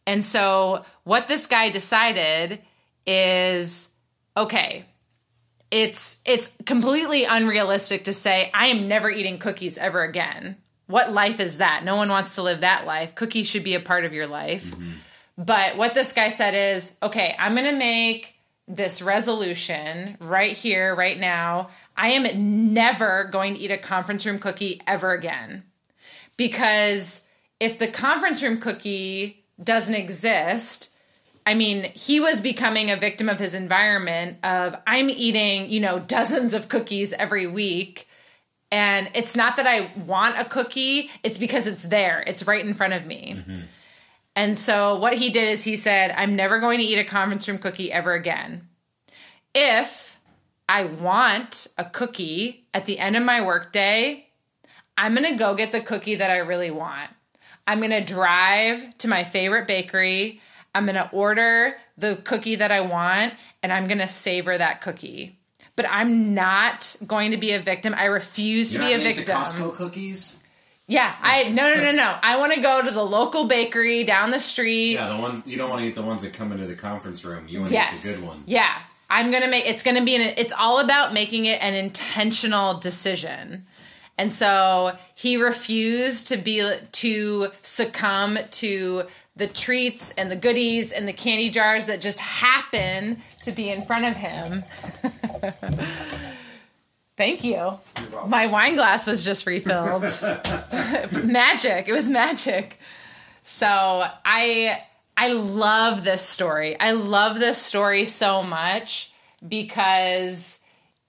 And 0.06 0.24
so 0.24 0.86
what 1.04 1.28
this 1.28 1.48
guy 1.48 1.70
decided 1.72 2.60
is 3.08 3.90
okay, 4.38 4.86
it's 5.72 6.20
it's 6.26 6.52
completely 6.68 7.24
unrealistic 7.26 8.04
to 8.04 8.14
say 8.14 8.52
I 8.54 8.68
am 8.68 8.88
never 8.88 9.10
eating 9.10 9.40
cookies 9.40 9.80
ever 9.80 10.04
again. 10.04 10.58
What 10.88 11.12
life 11.12 11.40
is 11.40 11.58
that? 11.58 11.84
No 11.84 11.96
one 11.96 12.10
wants 12.10 12.36
to 12.36 12.44
live 12.44 12.62
that 12.62 12.86
life. 12.86 13.16
Cookies 13.16 13.50
should 13.50 13.64
be 13.64 13.76
a 13.76 13.80
part 13.80 14.06
of 14.06 14.14
your 14.14 14.28
life. 14.28 14.66
Mm-hmm. 14.66 14.92
But 15.38 15.78
what 15.78 15.94
this 15.94 16.14
guy 16.14 16.30
said 16.30 16.54
is, 16.54 16.96
okay, 17.02 17.36
I'm 17.38 17.56
going 17.56 17.66
to 17.66 17.78
make 17.78 18.36
this 18.68 19.02
resolution 19.02 20.18
right 20.20 20.56
here, 20.56 20.96
right 20.96 21.20
now. 21.20 21.70
I 21.96 22.10
am 22.10 22.74
never 22.74 23.26
going 23.26 23.56
to 23.56 23.60
eat 23.60 23.72
a 23.72 23.78
conference 23.78 24.26
room 24.26 24.40
cookie 24.40 24.82
ever 24.88 25.14
again. 25.14 25.64
Because 26.38 27.28
if 27.60 27.78
the 27.78 27.88
conference 27.88 28.42
room 28.42 28.60
cookie 28.60 29.44
doesn't 29.62 29.94
exist, 29.94 30.96
I 31.46 31.54
mean, 31.54 31.84
he 31.84 32.20
was 32.20 32.42
becoming 32.42 32.90
a 32.90 32.96
victim 32.96 33.30
of 33.30 33.40
his 33.40 33.54
environment 33.54 34.38
of 34.44 34.76
I'm 34.88 35.10
eating, 35.10 35.70
you 35.70 35.80
know, 35.80 36.00
dozens 36.00 36.54
of 36.54 36.70
cookies 36.70 37.14
every 37.14 37.46
week. 37.46 38.08
And 38.76 39.10
it's 39.14 39.38
not 39.38 39.56
that 39.56 39.66
I 39.66 39.90
want 40.06 40.38
a 40.38 40.44
cookie, 40.44 41.10
it's 41.24 41.38
because 41.38 41.66
it's 41.66 41.84
there. 41.84 42.26
It's 42.28 42.46
right 42.46 42.64
in 42.64 42.74
front 42.74 42.92
of 42.92 43.06
me. 43.06 43.36
Mm-hmm. 43.38 43.60
And 44.36 44.58
so 44.58 44.98
what 44.98 45.14
he 45.14 45.30
did 45.30 45.48
is 45.48 45.64
he 45.64 45.78
said, 45.78 46.14
I'm 46.18 46.36
never 46.36 46.60
going 46.60 46.80
to 46.80 46.84
eat 46.84 47.00
a 47.00 47.06
conference 47.06 47.48
room 47.48 47.58
cookie 47.58 47.90
ever 47.90 48.12
again. 48.12 48.68
If 49.54 50.20
I 50.68 50.84
want 50.84 51.68
a 51.78 51.86
cookie 51.86 52.68
at 52.74 52.86
the 52.86 53.00
end 53.00 53.16
of 53.16 53.24
my 53.24 53.40
workday, 53.40 54.28
I'm 54.98 55.16
going 55.16 55.32
to 55.32 55.40
go 55.40 55.56
get 55.56 55.72
the 55.72 55.80
cookie 55.80 56.16
that 56.16 56.30
I 56.30 56.40
really 56.40 56.72
want. 56.72 57.12
I'm 57.66 57.78
going 57.78 57.92
to 57.92 58.04
drive 58.04 58.98
to 58.98 59.08
my 59.08 59.24
favorite 59.24 59.68
bakery. 59.68 60.42
I'm 60.74 60.84
going 60.84 60.96
to 60.96 61.10
order 61.14 61.78
the 61.98 62.18
cookie 62.26 62.58
that 62.58 62.74
I 62.74 62.82
want 62.82 63.36
and 63.64 63.72
I'm 63.72 63.88
going 63.88 64.00
to 64.00 64.08
savor 64.08 64.58
that 64.58 64.82
cookie. 64.82 65.35
But 65.76 65.86
I'm 65.90 66.34
not 66.34 66.96
going 67.06 67.32
to 67.32 67.38
be 67.38 67.52
a 67.52 67.60
victim. 67.60 67.94
I 67.98 68.06
refuse 68.06 68.74
to 68.74 68.80
You're 68.80 68.88
be 68.88 68.94
a 68.94 68.98
victim. 69.00 69.26
The 69.26 69.32
Costco 69.32 69.74
cookies. 69.74 70.38
Yeah, 70.88 71.14
I 71.22 71.50
no 71.50 71.74
no 71.74 71.82
no 71.82 71.92
no. 71.92 72.16
I 72.22 72.38
want 72.38 72.54
to 72.54 72.62
go 72.62 72.82
to 72.82 72.92
the 72.92 73.04
local 73.04 73.48
bakery 73.48 74.04
down 74.04 74.30
the 74.30 74.40
street. 74.40 74.94
Yeah, 74.94 75.16
the 75.16 75.22
ones 75.22 75.46
you 75.46 75.58
don't 75.58 75.70
want 75.70 75.82
to 75.82 75.88
eat 75.88 75.96
the 75.96 76.04
ones 76.04 76.22
that 76.22 76.34
come 76.34 76.52
into 76.52 76.68
the 76.68 76.76
conference 76.76 77.26
room. 77.26 77.48
You 77.48 77.62
want 77.62 77.72
yes. 77.72 78.04
to 78.04 78.10
eat 78.10 78.14
the 78.14 78.22
good 78.22 78.28
ones. 78.28 78.44
Yeah. 78.48 78.72
I'm 79.10 79.30
going 79.30 79.44
to 79.44 79.50
make 79.50 79.68
it's 79.68 79.84
going 79.84 79.98
to 79.98 80.04
be 80.04 80.16
an 80.16 80.34
it's 80.38 80.54
all 80.54 80.80
about 80.80 81.14
making 81.14 81.46
it 81.46 81.62
an 81.62 81.74
intentional 81.74 82.80
decision. 82.80 83.64
And 84.18 84.32
so 84.32 84.98
he 85.14 85.36
refused 85.38 86.28
to 86.30 86.38
be 86.38 86.78
to 86.92 87.48
succumb 87.62 88.38
to 88.52 89.04
the 89.36 89.48
treats 89.48 90.12
and 90.12 90.32
the 90.32 90.36
goodies 90.36 90.94
and 90.94 91.08
the 91.08 91.14
candy 91.14 91.50
jars 91.50 91.88
that 91.88 92.00
just 92.00 92.20
happen 92.20 93.18
to 93.44 93.52
be 93.52 93.70
in 93.70 93.82
front 93.82 94.06
of 94.06 94.16
him. 94.16 94.64
Thank 97.18 97.44
you. 97.44 97.80
My 98.28 98.48
wine 98.48 98.76
glass 98.76 99.08
was 99.08 99.24
just 99.24 99.46
refilled. 99.46 100.04
magic. 101.24 101.88
It 101.88 101.94
was 101.94 102.10
magic. 102.10 102.80
So 103.44 103.68
I 104.26 104.82
I 105.18 105.32
love 105.32 106.04
this 106.04 106.22
story. 106.22 106.78
I 106.80 106.92
love 106.92 107.40
this 107.40 107.58
story 107.58 108.04
so 108.06 108.44
much 108.44 109.14
because 109.48 110.60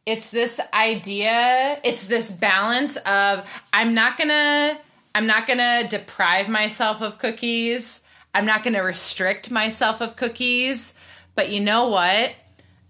it's 0.06 0.30
this 0.30 0.60
idea, 0.72 1.78
it's 1.84 2.06
this 2.06 2.30
balance 2.32 2.96
of 2.98 3.48
I'm 3.72 3.94
not 3.94 4.16
going 4.16 4.28
to 4.28 4.78
I'm 5.14 5.26
not 5.26 5.46
going 5.46 5.58
to 5.58 5.86
deprive 5.88 6.48
myself 6.48 7.00
of 7.02 7.18
cookies. 7.18 8.02
I'm 8.34 8.44
not 8.44 8.62
going 8.62 8.74
to 8.74 8.80
restrict 8.82 9.50
myself 9.50 10.00
of 10.02 10.14
cookies. 10.16 10.94
But 11.34 11.48
you 11.50 11.60
know 11.60 11.88
what? 11.88 12.32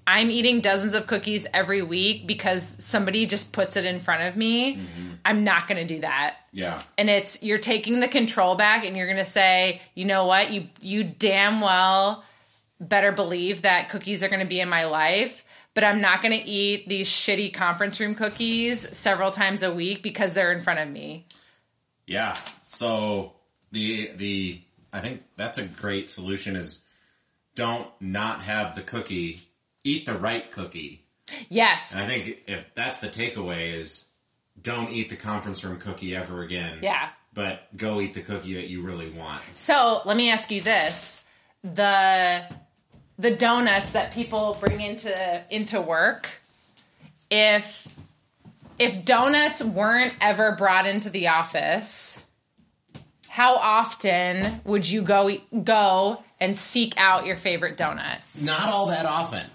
I'm 0.08 0.30
eating 0.30 0.60
dozens 0.60 0.94
of 0.94 1.06
cookies 1.06 1.46
every 1.54 1.82
week 1.82 2.26
because 2.26 2.76
somebody 2.84 3.26
just 3.26 3.52
puts 3.52 3.76
it 3.76 3.84
in 3.84 3.98
front 4.00 4.22
of 4.22 4.36
me. 4.36 4.76
Mm-hmm. 4.76 5.10
I'm 5.24 5.42
not 5.44 5.66
going 5.66 5.84
to 5.84 5.94
do 5.94 6.00
that 6.02 6.36
Yeah. 6.52 6.80
and 6.96 7.10
it's 7.10 7.42
you're 7.42 7.58
taking 7.58 7.98
the 7.98 8.06
control 8.06 8.54
back 8.54 8.84
and 8.84 8.96
you're 8.96 9.06
going 9.08 9.18
to 9.18 9.24
say 9.24 9.80
you 9.96 10.04
know 10.04 10.26
what 10.26 10.52
you 10.52 10.68
you 10.80 11.02
damn 11.02 11.60
well 11.60 12.22
better 12.80 13.10
believe 13.10 13.62
that 13.62 13.88
cookies 13.88 14.22
are 14.22 14.28
going 14.28 14.38
to 14.42 14.46
be 14.46 14.60
in 14.60 14.68
my 14.68 14.84
life 14.84 15.44
but 15.76 15.84
i'm 15.84 16.00
not 16.00 16.20
going 16.22 16.32
to 16.36 16.44
eat 16.44 16.88
these 16.88 17.08
shitty 17.08 17.54
conference 17.54 18.00
room 18.00 18.14
cookies 18.16 18.88
several 18.96 19.30
times 19.30 19.62
a 19.62 19.72
week 19.72 20.02
because 20.02 20.34
they're 20.34 20.50
in 20.52 20.60
front 20.60 20.80
of 20.80 20.88
me 20.88 21.24
Yeah. 22.06 22.36
So 22.70 23.32
the 23.72 24.10
the 24.16 24.60
I 24.92 25.00
think 25.00 25.22
that's 25.36 25.58
a 25.58 25.64
great 25.64 26.08
solution 26.10 26.56
is 26.56 26.82
don't 27.54 27.88
not 28.00 28.42
have 28.42 28.74
the 28.74 28.82
cookie, 28.82 29.40
eat 29.84 30.06
the 30.06 30.14
right 30.14 30.50
cookie. 30.50 31.04
yes 31.48 31.92
And 31.94 32.02
I 32.02 32.06
think 32.06 32.42
if 32.46 32.74
that's 32.74 33.00
the 33.00 33.08
takeaway 33.08 33.72
is 33.74 34.06
don't 34.60 34.90
eat 34.90 35.08
the 35.10 35.16
conference 35.16 35.64
room 35.64 35.78
cookie 35.78 36.14
ever 36.16 36.42
again. 36.42 36.78
yeah 36.82 37.08
But 37.34 37.76
go 37.76 38.00
eat 38.00 38.14
the 38.14 38.22
cookie 38.22 38.54
that 38.54 38.68
you 38.68 38.82
really 38.82 39.10
want. 39.10 39.42
so 39.54 40.00
let 40.04 40.16
me 40.16 40.30
ask 40.30 40.50
you 40.50 40.60
this 40.60 41.24
the 41.64 42.44
the 43.18 43.30
donuts 43.30 43.92
that 43.92 44.12
people 44.12 44.56
bring 44.60 44.80
into 44.80 45.42
into 45.50 45.80
work 45.80 46.40
if 47.30 47.88
if 48.78 49.04
donuts 49.04 49.62
weren't 49.62 50.14
ever 50.20 50.52
brought 50.52 50.86
into 50.86 51.08
the 51.08 51.28
office, 51.28 52.26
how 53.28 53.56
often 53.56 54.60
would 54.64 54.88
you 54.88 55.02
go 55.02 55.36
go 55.64 56.22
and 56.40 56.56
seek 56.56 56.94
out 56.98 57.26
your 57.26 57.36
favorite 57.36 57.76
donut? 57.76 58.18
Not 58.40 58.68
all 58.68 58.86
that 58.86 59.06
often. 59.06 59.46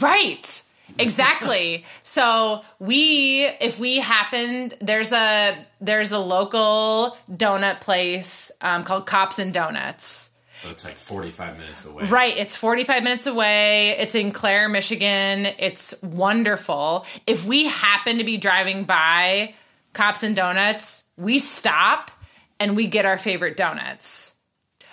Right. 0.00 0.62
Exactly. 0.98 1.84
so 2.02 2.62
we 2.78 3.48
if 3.60 3.78
we 3.78 3.98
happened 3.98 4.74
there's 4.80 5.12
a 5.12 5.64
there's 5.80 6.12
a 6.12 6.18
local 6.18 7.16
donut 7.30 7.80
place 7.80 8.50
um, 8.60 8.84
called 8.84 9.06
Cops 9.06 9.38
and 9.38 9.54
Donuts. 9.54 10.29
So 10.62 10.70
it's 10.70 10.84
like 10.84 10.96
45 10.96 11.58
minutes 11.58 11.84
away. 11.86 12.04
Right. 12.04 12.36
It's 12.36 12.56
45 12.56 13.02
minutes 13.02 13.26
away. 13.26 13.90
It's 13.98 14.14
in 14.14 14.30
Clare, 14.30 14.68
Michigan. 14.68 15.46
It's 15.58 16.00
wonderful. 16.02 17.06
If 17.26 17.46
we 17.46 17.66
happen 17.66 18.18
to 18.18 18.24
be 18.24 18.36
driving 18.36 18.84
by 18.84 19.54
Cops 19.94 20.22
and 20.22 20.36
Donuts, 20.36 21.04
we 21.16 21.38
stop 21.38 22.10
and 22.58 22.76
we 22.76 22.86
get 22.86 23.06
our 23.06 23.16
favorite 23.16 23.56
donuts. 23.56 24.34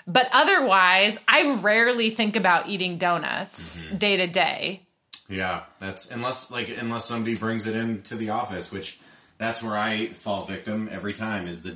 But 0.08 0.30
otherwise, 0.32 1.20
I 1.28 1.60
rarely 1.62 2.10
think 2.10 2.38
about 2.38 2.70
eating 2.70 2.98
donuts 2.98 3.84
mm-hmm. 3.84 3.98
day 3.98 4.18
to 4.18 4.28
day. 4.28 4.88
Yeah, 5.28 5.64
that's 5.80 6.10
unless 6.10 6.50
like 6.50 6.70
unless 6.80 7.06
somebody 7.06 7.36
brings 7.36 7.68
it 7.68 7.76
into 7.76 8.16
the 8.16 8.30
office, 8.30 8.72
which 8.72 9.00
that's 9.38 9.62
where 9.62 9.76
I 9.76 10.08
fall 10.08 10.46
victim 10.46 10.88
every 10.90 11.12
time 11.12 11.48
is 11.48 11.64
the 11.64 11.76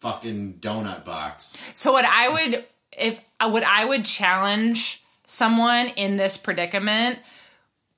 fucking 0.00 0.58
donut 0.60 1.06
box. 1.06 1.56
So 1.72 1.92
what 1.92 2.04
I 2.04 2.28
would 2.28 2.66
if 2.98 3.20
uh, 3.40 3.48
what 3.50 3.62
I 3.64 3.84
would 3.84 4.04
challenge 4.04 5.02
someone 5.26 5.88
in 5.96 6.16
this 6.16 6.36
predicament 6.36 7.18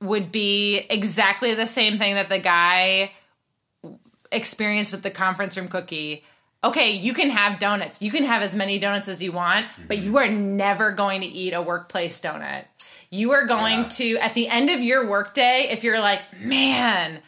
would 0.00 0.30
be 0.30 0.86
exactly 0.90 1.54
the 1.54 1.66
same 1.66 1.98
thing 1.98 2.14
that 2.14 2.28
the 2.28 2.38
guy 2.38 3.12
experienced 4.32 4.92
with 4.92 5.02
the 5.02 5.10
conference 5.10 5.56
room 5.56 5.68
cookie. 5.68 6.24
Okay, 6.64 6.90
you 6.90 7.14
can 7.14 7.30
have 7.30 7.58
donuts. 7.58 8.02
You 8.02 8.10
can 8.10 8.24
have 8.24 8.42
as 8.42 8.56
many 8.56 8.78
donuts 8.78 9.08
as 9.08 9.22
you 9.22 9.30
want, 9.32 9.66
but 9.86 9.98
you 9.98 10.16
are 10.18 10.28
never 10.28 10.90
going 10.92 11.20
to 11.20 11.26
eat 11.26 11.52
a 11.52 11.62
workplace 11.62 12.18
donut. 12.20 12.64
You 13.10 13.32
are 13.32 13.46
going 13.46 13.82
Yeah. 13.82 13.88
to 13.88 14.16
at 14.18 14.34
the 14.34 14.48
end 14.48 14.68
of 14.68 14.80
your 14.80 15.06
workday 15.06 15.68
if 15.70 15.84
you're 15.84 16.00
like, 16.00 16.20
"Man, 16.40 17.20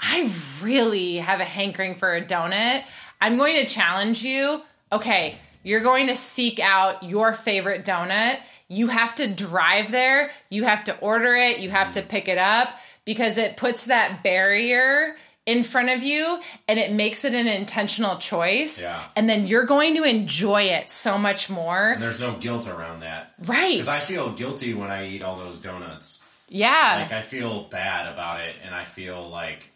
I 0.00 0.28
really 0.62 1.16
have 1.18 1.40
a 1.40 1.44
hankering 1.44 1.94
for 1.94 2.14
a 2.16 2.20
donut. 2.24 2.82
I'm 3.20 3.36
going 3.38 3.54
to 3.54 3.66
challenge 3.66 4.24
you. 4.24 4.62
Okay, 4.90 5.38
you're 5.62 5.80
going 5.80 6.08
to 6.08 6.16
seek 6.16 6.60
out 6.60 7.02
your 7.02 7.32
favorite 7.32 7.84
donut. 7.84 8.38
You 8.68 8.88
have 8.88 9.14
to 9.16 9.28
drive 9.28 9.90
there, 9.90 10.30
you 10.48 10.64
have 10.64 10.84
to 10.84 10.98
order 10.98 11.34
it, 11.34 11.58
you 11.58 11.70
have 11.70 11.92
to 11.92 12.00
mm-hmm. 12.00 12.08
pick 12.08 12.28
it 12.28 12.38
up 12.38 12.70
because 13.04 13.36
it 13.36 13.56
puts 13.56 13.84
that 13.86 14.22
barrier 14.22 15.16
in 15.44 15.62
front 15.62 15.90
of 15.90 16.02
you 16.02 16.38
and 16.68 16.78
it 16.78 16.92
makes 16.92 17.24
it 17.24 17.34
an 17.34 17.48
intentional 17.48 18.16
choice. 18.16 18.82
Yeah. 18.82 19.02
And 19.16 19.28
then 19.28 19.46
you're 19.46 19.66
going 19.66 19.96
to 19.96 20.04
enjoy 20.04 20.62
it 20.62 20.90
so 20.90 21.18
much 21.18 21.50
more. 21.50 21.92
And 21.92 22.02
there's 22.02 22.20
no 22.20 22.36
guilt 22.36 22.68
around 22.68 23.00
that. 23.00 23.34
Right. 23.44 23.78
Because 23.78 23.88
I 23.88 23.96
feel 23.96 24.32
guilty 24.32 24.72
when 24.72 24.90
I 24.90 25.08
eat 25.08 25.22
all 25.22 25.36
those 25.36 25.60
donuts. 25.60 26.22
yeah. 26.48 27.00
Like 27.02 27.12
I 27.12 27.22
feel 27.22 27.64
bad 27.64 28.12
about 28.12 28.40
it 28.40 28.54
and 28.64 28.74
I 28.74 28.84
feel 28.84 29.28
like 29.28 29.70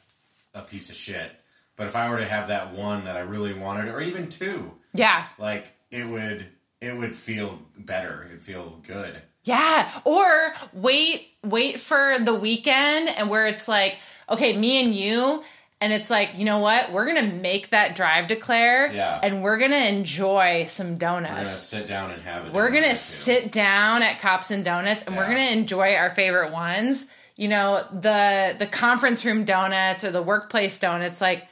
a 0.55 0.63
piece 0.63 0.89
of 0.89 0.97
shit. 0.97 1.31
But 1.77 1.89
if 1.89 1.97
I 1.97 2.09
were 2.11 2.19
to 2.19 2.25
have 2.25 2.49
that 2.49 2.73
one 2.73 3.05
that 3.05 3.17
I 3.17 3.21
really 3.21 3.53
wanted, 3.53 3.89
or 3.89 4.01
even 4.01 4.29
two, 4.31 4.73
yeah. 4.95 5.27
like 5.39 5.76
it 5.91 6.05
would 6.09 6.47
it 6.81 6.97
would 6.97 7.15
feel 7.17 7.59
better. 7.77 8.25
It'd 8.29 8.43
feel 8.43 8.79
good. 8.87 9.21
Yeah, 9.45 9.89
or 10.05 10.53
wait 10.73 11.29
wait 11.45 11.81
for 11.81 12.17
the 12.21 12.35
weekend 12.35 13.09
and 13.09 13.31
where 13.31 13.47
it's 13.47 13.69
like, 13.69 13.99
okay, 14.29 14.57
me 14.57 14.83
and 14.85 14.95
you 14.95 15.43
and 15.81 15.93
it's 15.93 16.09
like, 16.11 16.31
you 16.39 16.45
know 16.47 16.59
what? 16.61 16.91
We're 16.91 17.05
going 17.05 17.23
to 17.31 17.37
make 17.37 17.69
that 17.69 17.95
drive 17.95 18.29
to 18.29 18.37
Clare 18.37 18.91
Yeah. 18.93 19.21
and 19.23 19.43
we're 19.43 19.59
going 19.59 19.73
to 19.73 19.89
enjoy 19.89 20.65
some 20.67 20.97
donuts. 20.97 21.33
We're 21.35 21.39
gonna 21.41 21.49
sit 21.51 21.87
down 21.87 22.11
and 22.13 22.23
have 22.23 22.47
it. 22.47 22.53
We're 22.55 22.71
gonna 22.71 22.95
sit 22.95 23.53
down 23.53 24.03
at 24.03 24.19
Cops 24.21 24.51
and 24.51 24.65
Donuts 24.65 25.03
and 25.03 25.15
we're 25.17 25.27
going 25.27 25.47
to 25.47 25.53
enjoy 25.53 25.95
our 25.95 26.11
favorite 26.15 26.51
ones. 26.51 27.07
You 27.37 27.49
know, 27.49 27.85
the 27.93 28.57
the 28.59 28.67
conference 28.67 29.25
room 29.27 29.45
donuts 29.45 30.03
or 30.03 30.11
the 30.11 30.23
workplace 30.23 30.79
donuts 30.79 31.21
like 31.21 31.47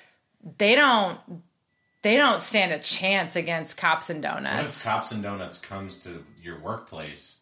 they 0.59 0.75
don't 0.75 1.19
they 2.05 2.17
don't 2.17 2.43
stand 2.43 2.71
a 2.71 2.79
chance 2.79 3.35
against 3.35 3.79
Cops 3.79 4.11
and 4.11 4.23
What 4.23 4.45
if 4.45 4.85
Cops 4.85 5.11
and 5.11 5.23
Donuts 5.23 5.59
comes 5.59 5.99
to 6.01 6.23
your 6.43 6.59
workplace? 6.61 7.39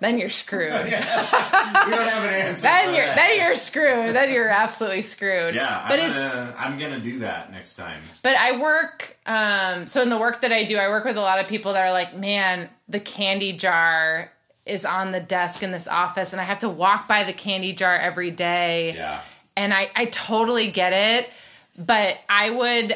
then 0.00 0.18
you're 0.18 0.28
screwed. 0.28 0.72
We 0.84 0.90
don't 0.90 2.08
have 2.08 2.24
an 2.24 2.34
answer. 2.34 2.62
then 2.62 2.94
you're 2.94 3.06
that. 3.06 3.16
then 3.16 3.38
you're 3.38 3.54
screwed. 3.54 4.14
Then 4.16 4.32
you're 4.32 4.48
absolutely 4.48 5.02
screwed. 5.02 5.54
Yeah, 5.54 5.86
but 5.88 6.00
I'm 6.00 6.10
it's 6.10 6.38
gonna, 6.38 6.54
I'm 6.58 6.78
gonna 6.78 6.98
do 6.98 7.20
that 7.20 7.52
next 7.52 7.76
time. 7.76 8.00
but 8.22 8.36
I 8.36 8.58
work. 8.58 9.16
Um, 9.26 9.86
so 9.86 10.02
in 10.02 10.08
the 10.08 10.18
work 10.18 10.40
that 10.42 10.50
I 10.52 10.64
do, 10.64 10.76
I 10.76 10.88
work 10.88 11.04
with 11.04 11.16
a 11.16 11.20
lot 11.20 11.38
of 11.40 11.46
people 11.46 11.72
that 11.74 11.84
are 11.86 11.92
like, 11.92 12.16
man, 12.16 12.68
the 12.88 13.00
candy 13.00 13.52
jar 13.52 14.32
is 14.66 14.84
on 14.84 15.12
the 15.12 15.20
desk 15.20 15.62
in 15.62 15.70
this 15.70 15.86
office, 15.86 16.32
and 16.32 16.40
I 16.40 16.44
have 16.44 16.58
to 16.60 16.68
walk 16.68 17.06
by 17.06 17.22
the 17.22 17.32
candy 17.32 17.72
jar 17.72 17.96
every 17.96 18.30
day. 18.30 18.94
Yeah. 18.96 19.20
And 19.56 19.72
I 19.72 19.90
I 19.94 20.06
totally 20.06 20.70
get 20.70 20.92
it, 20.92 21.30
but 21.78 22.18
I 22.28 22.50
would 22.50 22.94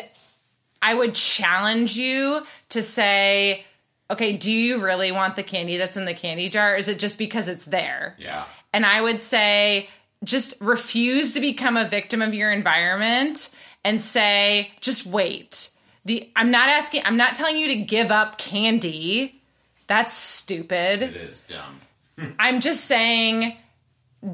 I 0.82 0.94
would 0.94 1.14
challenge 1.14 1.96
you 1.96 2.44
to 2.70 2.82
say. 2.82 3.64
Okay, 4.10 4.38
do 4.38 4.50
you 4.50 4.82
really 4.82 5.12
want 5.12 5.36
the 5.36 5.42
candy 5.42 5.76
that's 5.76 5.98
in 5.98 6.06
the 6.06 6.14
candy 6.14 6.48
jar? 6.48 6.74
Is 6.74 6.88
it 6.88 6.98
just 6.98 7.18
because 7.18 7.46
it's 7.46 7.66
there? 7.66 8.16
Yeah. 8.18 8.46
And 8.72 8.86
I 8.86 9.02
would 9.02 9.20
say 9.20 9.90
just 10.24 10.54
refuse 10.60 11.34
to 11.34 11.40
become 11.40 11.76
a 11.76 11.88
victim 11.88 12.22
of 12.22 12.34
your 12.34 12.50
environment 12.50 13.50
and 13.84 14.00
say 14.00 14.72
just 14.80 15.06
wait. 15.06 15.70
The 16.04 16.30
I'm 16.36 16.50
not 16.50 16.68
asking 16.68 17.02
I'm 17.04 17.16
not 17.16 17.34
telling 17.34 17.56
you 17.56 17.68
to 17.68 17.76
give 17.76 18.10
up 18.10 18.38
candy. 18.38 19.40
That's 19.86 20.14
stupid. 20.14 21.02
It 21.02 21.16
is 21.16 21.42
dumb. 21.42 22.34
I'm 22.38 22.60
just 22.60 22.84
saying 22.84 23.56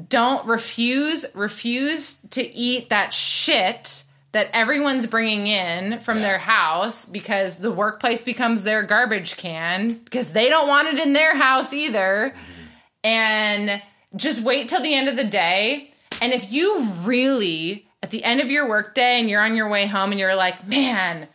don't 0.09 0.45
refuse 0.47 1.25
refuse 1.35 2.19
to 2.31 2.41
eat 2.41 2.89
that 2.89 3.13
shit 3.13 4.03
that 4.35 4.49
everyone's 4.51 5.07
bringing 5.07 5.47
in 5.47 5.97
from 6.01 6.17
Yeah. 6.17 6.23
their 6.23 6.37
house 6.39 7.05
because 7.05 7.59
the 7.59 7.71
workplace 7.71 8.21
becomes 8.21 8.63
their 8.63 8.83
garbage 8.83 9.37
can 9.37 9.93
because 10.03 10.33
they 10.33 10.49
don't 10.49 10.67
want 10.67 10.89
it 10.89 10.99
in 10.99 11.13
their 11.13 11.37
house 11.37 11.71
either 11.71 12.35
and 13.01 13.81
just 14.15 14.43
wait 14.43 14.67
till 14.67 14.81
the 14.81 14.93
end 14.93 15.07
of 15.07 15.15
the 15.15 15.23
day 15.23 15.89
and 16.21 16.33
if 16.33 16.51
you 16.51 16.85
really 17.03 17.87
at 18.03 18.11
the 18.11 18.25
end 18.25 18.41
of 18.41 18.51
your 18.51 18.67
workday 18.67 19.19
and 19.21 19.29
you're 19.29 19.41
on 19.41 19.55
your 19.55 19.69
way 19.69 19.85
home 19.85 20.11
and 20.11 20.19
you're 20.19 20.35
like 20.35 20.67
man 20.67 21.27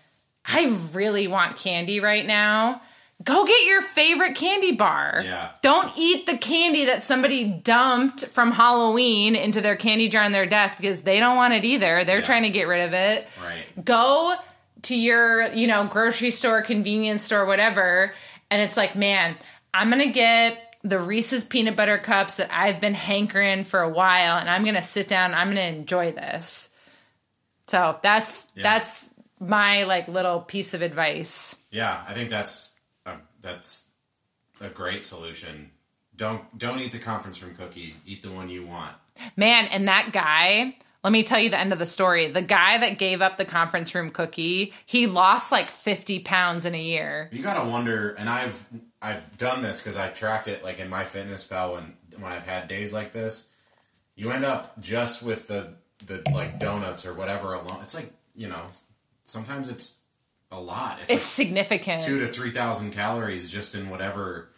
i 0.44 0.70
really 0.92 1.26
want 1.26 1.56
candy 1.56 2.00
right 2.00 2.26
now 2.26 2.82
go 3.22 3.44
get 3.44 3.66
your 3.66 3.82
favorite 3.82 4.34
candy 4.34 4.72
bar 4.72 5.20
Yeah. 5.24 5.48
don't 5.62 5.92
eat 5.96 6.26
the 6.26 6.38
candy 6.38 6.86
that 6.86 7.02
somebody 7.02 7.44
dumped 7.44 8.24
from 8.26 8.50
halloween 8.52 9.36
into 9.36 9.60
their 9.60 9.76
candy 9.76 10.08
jar 10.08 10.22
on 10.24 10.32
their 10.32 10.46
desk 10.46 10.78
because 10.78 11.02
they 11.02 11.20
don't 11.20 11.36
want 11.36 11.52
it 11.54 11.64
either 11.64 12.04
they're 12.04 12.18
Yeah. 12.20 12.24
trying 12.24 12.42
to 12.44 12.50
get 12.50 12.66
rid 12.66 12.80
of 12.86 12.94
it 12.94 13.28
Right. 13.44 13.84
go 13.84 14.34
to 14.82 14.96
your 14.96 15.52
you 15.52 15.66
know 15.66 15.84
grocery 15.86 16.30
store 16.30 16.62
convenience 16.62 17.22
store 17.22 17.44
whatever 17.44 18.12
and 18.50 18.62
it's 18.62 18.76
like 18.76 18.96
man 18.96 19.36
i'm 19.74 19.90
gonna 19.90 20.06
get 20.06 20.76
the 20.82 20.98
reese's 20.98 21.44
peanut 21.44 21.76
butter 21.76 21.98
cups 21.98 22.36
that 22.36 22.48
i've 22.50 22.80
been 22.80 22.94
hankering 22.94 23.64
for 23.64 23.80
a 23.82 23.88
while 23.90 24.38
and 24.38 24.48
i'm 24.48 24.64
gonna 24.64 24.80
sit 24.80 25.06
down 25.08 25.34
i'm 25.34 25.48
gonna 25.48 25.60
enjoy 25.60 26.10
this 26.12 26.70
so 27.68 27.98
that's 28.02 28.48
Yeah. 28.54 28.62
that's 28.62 29.10
my 29.38 29.82
like 29.84 30.08
little 30.08 30.40
piece 30.40 30.72
of 30.74 30.80
advice 30.82 31.56
Yeah, 31.70 32.00
I 32.08 32.14
think 32.14 32.30
that's 32.30 32.69
that's 33.40 33.88
a 34.60 34.68
great 34.68 35.04
solution. 35.04 35.70
Don't 36.16 36.58
don't 36.58 36.80
eat 36.80 36.92
the 36.92 36.98
conference 36.98 37.42
room 37.42 37.54
cookie. 37.54 37.96
Eat 38.06 38.22
the 38.22 38.30
one 38.30 38.48
you 38.48 38.66
want. 38.66 38.94
Man, 39.36 39.66
and 39.66 39.88
that 39.88 40.10
guy, 40.12 40.74
let 41.02 41.12
me 41.12 41.22
tell 41.22 41.38
you 41.38 41.50
the 41.50 41.58
end 41.58 41.72
of 41.72 41.78
the 41.78 41.86
story. 41.86 42.30
The 42.30 42.42
guy 42.42 42.78
that 42.78 42.98
gave 42.98 43.22
up 43.22 43.36
the 43.36 43.44
conference 43.44 43.94
room 43.94 44.10
cookie, 44.10 44.72
he 44.86 45.06
lost 45.06 45.50
like 45.50 45.70
50 45.70 46.20
pounds 46.20 46.66
in 46.66 46.74
a 46.74 46.82
year. 46.82 47.28
You 47.32 47.42
gotta 47.42 47.68
wonder, 47.68 48.10
and 48.10 48.28
I've 48.28 48.66
I've 49.00 49.36
done 49.38 49.62
this 49.62 49.80
because 49.80 49.96
I've 49.96 50.14
tracked 50.14 50.48
it 50.48 50.62
like 50.62 50.78
in 50.78 50.90
MyFitnessPal 50.90 51.74
when 51.74 51.96
when 52.18 52.32
I've 52.32 52.46
had 52.46 52.68
days 52.68 52.92
like 52.92 53.12
this. 53.12 53.48
You 54.14 54.30
end 54.30 54.44
up 54.44 54.78
just 54.80 55.22
with 55.22 55.48
the 55.48 55.74
the 56.06 56.22
like 56.32 56.58
donuts 56.58 57.06
or 57.06 57.14
whatever 57.14 57.54
alone. 57.54 57.78
It's 57.82 57.94
like 57.94 58.12
you 58.34 58.48
know, 58.48 58.62
sometimes 59.24 59.68
it's 59.68 59.99
a 60.50 60.60
lot. 60.60 60.98
It's, 61.00 61.10
It's 61.10 61.10
like 61.38 61.46
significant. 61.46 62.02
two 62.02 62.18
to 62.20 62.26
three 62.28 62.50
thousand 62.50 62.90
calories 62.92 63.50
just 63.50 63.74
in 63.74 63.88
whatever 63.90 64.48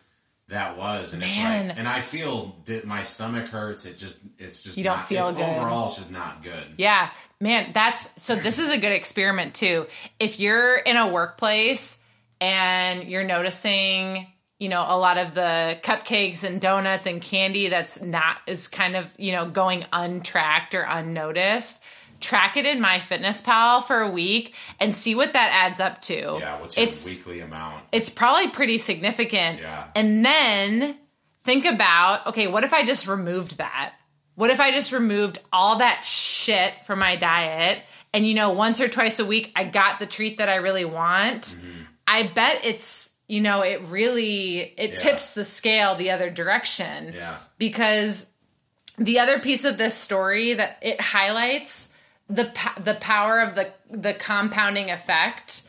that 0.48 0.76
was, 0.76 1.12
and 1.14 1.22
it's 1.22 1.34
Man. 1.36 1.68
like, 1.68 1.78
and 1.78 1.88
I 1.88 2.00
feel 2.00 2.56
that 2.66 2.84
my 2.86 3.02
stomach 3.04 3.46
hurts. 3.48 3.86
It 3.86 3.96
just 3.96 4.18
it's 4.38 4.62
just 4.62 4.76
You 4.76 4.84
don't 4.84 4.98
not- 4.98 5.08
feel 5.08 5.28
it's 5.28 5.36
good. 5.36 5.48
overall. 5.56 5.86
It's 5.86 5.96
just 5.96 6.10
not 6.10 6.42
good. 6.42 6.74
Yeah, 6.76 7.10
man, 7.40 7.70
that's 7.72 8.10
so 8.22 8.34
this 8.36 8.58
is 8.58 8.70
a 8.70 8.78
good 8.78 8.92
experiment 8.92 9.54
too. 9.54 9.86
If 10.18 10.38
you're 10.40 10.76
in 10.76 10.96
a 10.96 11.08
workplace 11.08 11.98
and 12.40 13.04
you're 13.04 13.24
noticing, 13.24 14.26
you 14.58 14.68
know, 14.68 14.84
a 14.86 14.98
lot 14.98 15.16
of 15.18 15.34
the 15.34 15.78
cupcakes 15.82 16.44
and 16.44 16.60
donuts 16.60 17.06
and 17.06 17.22
candy 17.22 17.68
that's 17.68 18.00
not 18.02 18.38
is 18.46 18.68
kind 18.68 18.96
of, 18.96 19.12
you 19.18 19.32
know, 19.32 19.48
going 19.48 19.84
untracked 19.92 20.74
or 20.74 20.82
unnoticed. 20.82 21.82
Track 22.22 22.56
it 22.56 22.64
in 22.64 22.80
MyFitnessPal 22.80 23.84
for 23.84 24.00
a 24.00 24.08
week 24.10 24.54
and 24.80 24.94
see 24.94 25.14
what 25.14 25.34
that 25.34 25.50
adds 25.52 25.80
up 25.80 26.00
to. 26.02 26.14
Yeah, 26.40 26.58
what's 26.60 26.76
your 26.76 26.86
it's 26.86 27.04
weekly 27.06 27.40
amount? 27.40 27.82
it's 27.92 28.08
probably 28.08 28.48
pretty 28.48 28.78
significant. 28.78 29.60
Yeah. 29.60 29.90
And 29.94 30.24
then 30.24 30.96
think 31.42 31.64
about, 31.66 32.26
okay, 32.28 32.46
what 32.46 32.64
if 32.64 32.72
I 32.72 32.84
just 32.86 33.06
removed 33.06 33.58
that? 33.58 33.92
What 34.34 34.50
if 34.50 34.60
I 34.60 34.70
just 34.70 34.92
removed 34.92 35.38
all 35.52 35.78
that 35.78 36.04
shit 36.04 36.72
from 36.86 36.98
my 37.00 37.16
diet 37.16 37.80
and 38.14 38.26
you 38.26 38.32
know, 38.34 38.50
once 38.50 38.80
or 38.80 38.88
twice 38.88 39.18
a 39.18 39.24
week 39.26 39.52
I 39.54 39.64
got 39.64 39.98
the 39.98 40.06
treat 40.06 40.38
that 40.38 40.48
I 40.48 40.54
really 40.56 40.84
want? 40.86 41.42
Mm-hmm. 41.42 41.82
I 42.06 42.22
bet 42.28 42.64
it's 42.64 43.10
you 43.28 43.40
know, 43.40 43.62
it 43.62 43.80
really 43.86 44.58
it 44.58 44.90
Yeah. 44.90 44.96
tips 44.96 45.34
the 45.34 45.44
scale 45.44 45.94
the 45.96 46.10
other 46.10 46.30
direction. 46.30 47.12
Yeah. 47.14 47.36
Because 47.58 48.32
the 48.98 49.18
other 49.20 49.38
piece 49.38 49.64
of 49.64 49.78
this 49.78 49.94
story 49.96 50.52
that 50.54 50.78
it 50.82 51.00
highlights 51.00 51.91
the 52.28 52.52
the 52.80 52.94
power 52.94 53.40
of 53.40 53.54
the 53.54 53.72
the 53.90 54.14
compounding 54.14 54.90
effect 54.90 55.62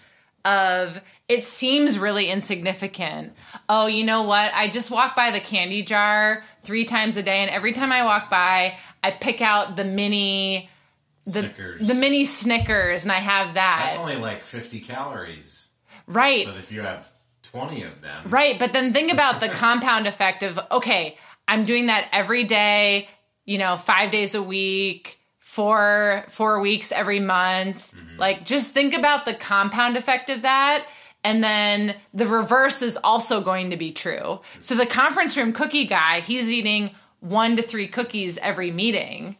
of 0.46 1.02
it 1.30 1.44
seems 1.46 1.98
really 1.98 2.28
insignificant. 2.30 3.34
Oh, 3.70 3.88
you 3.88 4.04
know 4.04 4.24
what? 4.24 4.52
I 4.54 4.68
just 4.68 4.92
walk 4.92 5.16
by 5.16 5.32
the 5.32 5.39
candy 5.39 5.82
jar 5.84 6.44
3 6.63 6.84
times 6.86 7.16
a 7.18 7.24
day 7.24 7.39
and 7.39 7.50
every 7.50 7.72
time 7.72 7.92
I 7.92 8.04
walk 8.04 8.30
by, 8.30 8.78
I 9.04 9.12
pick 9.12 9.42
out 9.42 9.76
the 9.78 9.86
mini 9.86 10.70
the 11.26 11.32
Snickers. 11.44 11.88
the 11.88 11.94
mini 11.94 12.24
Snickers 12.26 13.04
and 13.04 13.12
I 13.12 13.16
have 13.20 13.54
that. 13.56 13.86
That's 13.88 13.98
only 14.00 14.18
like 14.18 14.44
50 14.44 14.82
calories. 14.82 15.66
right. 16.08 16.46
But 16.46 16.58
if 16.58 16.72
you 16.74 16.82
have 16.82 17.10
20 17.44 17.84
of 17.84 18.02
them, 18.02 18.24
Right, 18.28 18.60
but 18.60 18.74
then 18.74 18.92
think 18.92 19.13
about 19.13 19.39
the 19.39 19.48
compound 19.48 20.08
effect 20.08 20.44
of 20.44 20.60
okay, 20.72 21.18
I'm 21.48 21.63
doing 21.63 21.86
that 21.86 22.10
every 22.12 22.44
day, 22.44 23.08
you 23.46 23.58
know, 23.58 23.78
5 23.78 24.12
days 24.12 24.36
a 24.36 24.44
week, 24.44 25.20
four 25.54 26.26
four 26.30 26.60
weeks 26.60 26.92
every 26.92 27.20
month. 27.20 27.94
Mm-hmm. 27.94 28.20
Like 28.20 28.44
just 28.44 28.72
think 28.72 28.98
about 28.98 29.26
the 29.26 29.36
compound 29.36 29.96
effect 29.96 30.32
of 30.32 30.42
that. 30.42 30.88
And 31.24 31.44
then 31.44 31.96
the 32.12 32.26
reverse 32.26 32.82
is 32.82 32.98
also 33.04 33.39
going 33.39 33.70
to 33.70 33.78
be 33.78 33.92
true. 33.92 34.42
So 34.60 34.74
the 34.74 34.88
conference 34.88 35.38
room 35.38 35.54
cookie 35.54 35.86
guy, 35.86 36.22
he's 36.22 36.52
eating 36.52 36.89
1 37.22 37.56
to 37.58 37.62
3 37.62 37.88
cookies 37.88 38.39
every 38.39 38.72
meeting. 38.72 39.38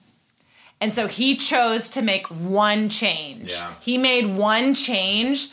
And 0.80 0.94
so 0.94 1.08
he 1.08 1.36
chose 1.36 1.90
to 1.90 2.02
make 2.02 2.28
one 2.28 2.90
change. 2.90 3.52
Yeah. 3.52 3.74
He 3.82 3.98
made 3.98 4.28
one 4.28 4.76
change 4.76 5.50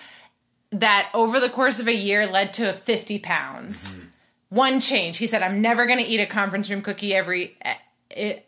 that 0.70 1.08
over 1.14 1.40
the 1.40 1.48
course 1.48 1.80
of 1.80 1.88
a 1.88 1.94
year 1.94 2.26
led 2.26 2.52
to 2.54 2.72
50 2.74 3.18
pounds. 3.20 3.96
Mm-hmm. 3.96 4.06
One 4.50 4.80
change. 4.80 5.16
He 5.16 5.26
said, 5.26 5.42
I'm 5.42 5.62
never 5.62 5.86
going 5.86 5.98
to 5.98 6.04
eat 6.04 6.20
a 6.20 6.26
conference 6.26 6.70
room 6.70 6.82
cookie 6.82 7.14
every 7.14 7.56
at, 7.62 7.78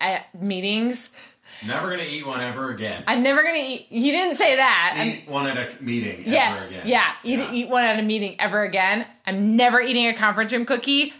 at 0.01 0.40
meetings. 0.40 1.31
Never 1.66 1.96
to 1.96 2.03
eat 2.03 2.27
one 2.27 2.40
ever 2.40 2.70
again. 2.70 3.05
I'm 3.07 3.22
never 3.22 3.42
to 3.42 3.48
eat. 3.53 3.87
You 3.90 4.12
didn't 4.12 4.37
say 4.37 4.57
that. 4.57 4.94
I'm- 4.96 5.09
eat 5.09 5.29
one 5.29 5.46
at 5.46 5.57
a 5.57 5.83
meeting 5.83 6.25
yes. 6.27 6.70
ever 6.70 6.81
again. 6.81 6.88
Yeah. 6.88 7.14
Eat, 7.25 7.53
eat 7.53 7.68
one 7.68 7.85
at 7.85 7.98
a 7.98 8.03
meeting 8.03 8.37
ever 8.38 8.62
again. 8.62 9.07
I'm 9.27 9.57
never 9.57 9.81
eating 9.81 10.07
a 10.07 10.14
conference 10.14 10.53
room 10.53 10.66
cookie. 10.66 11.12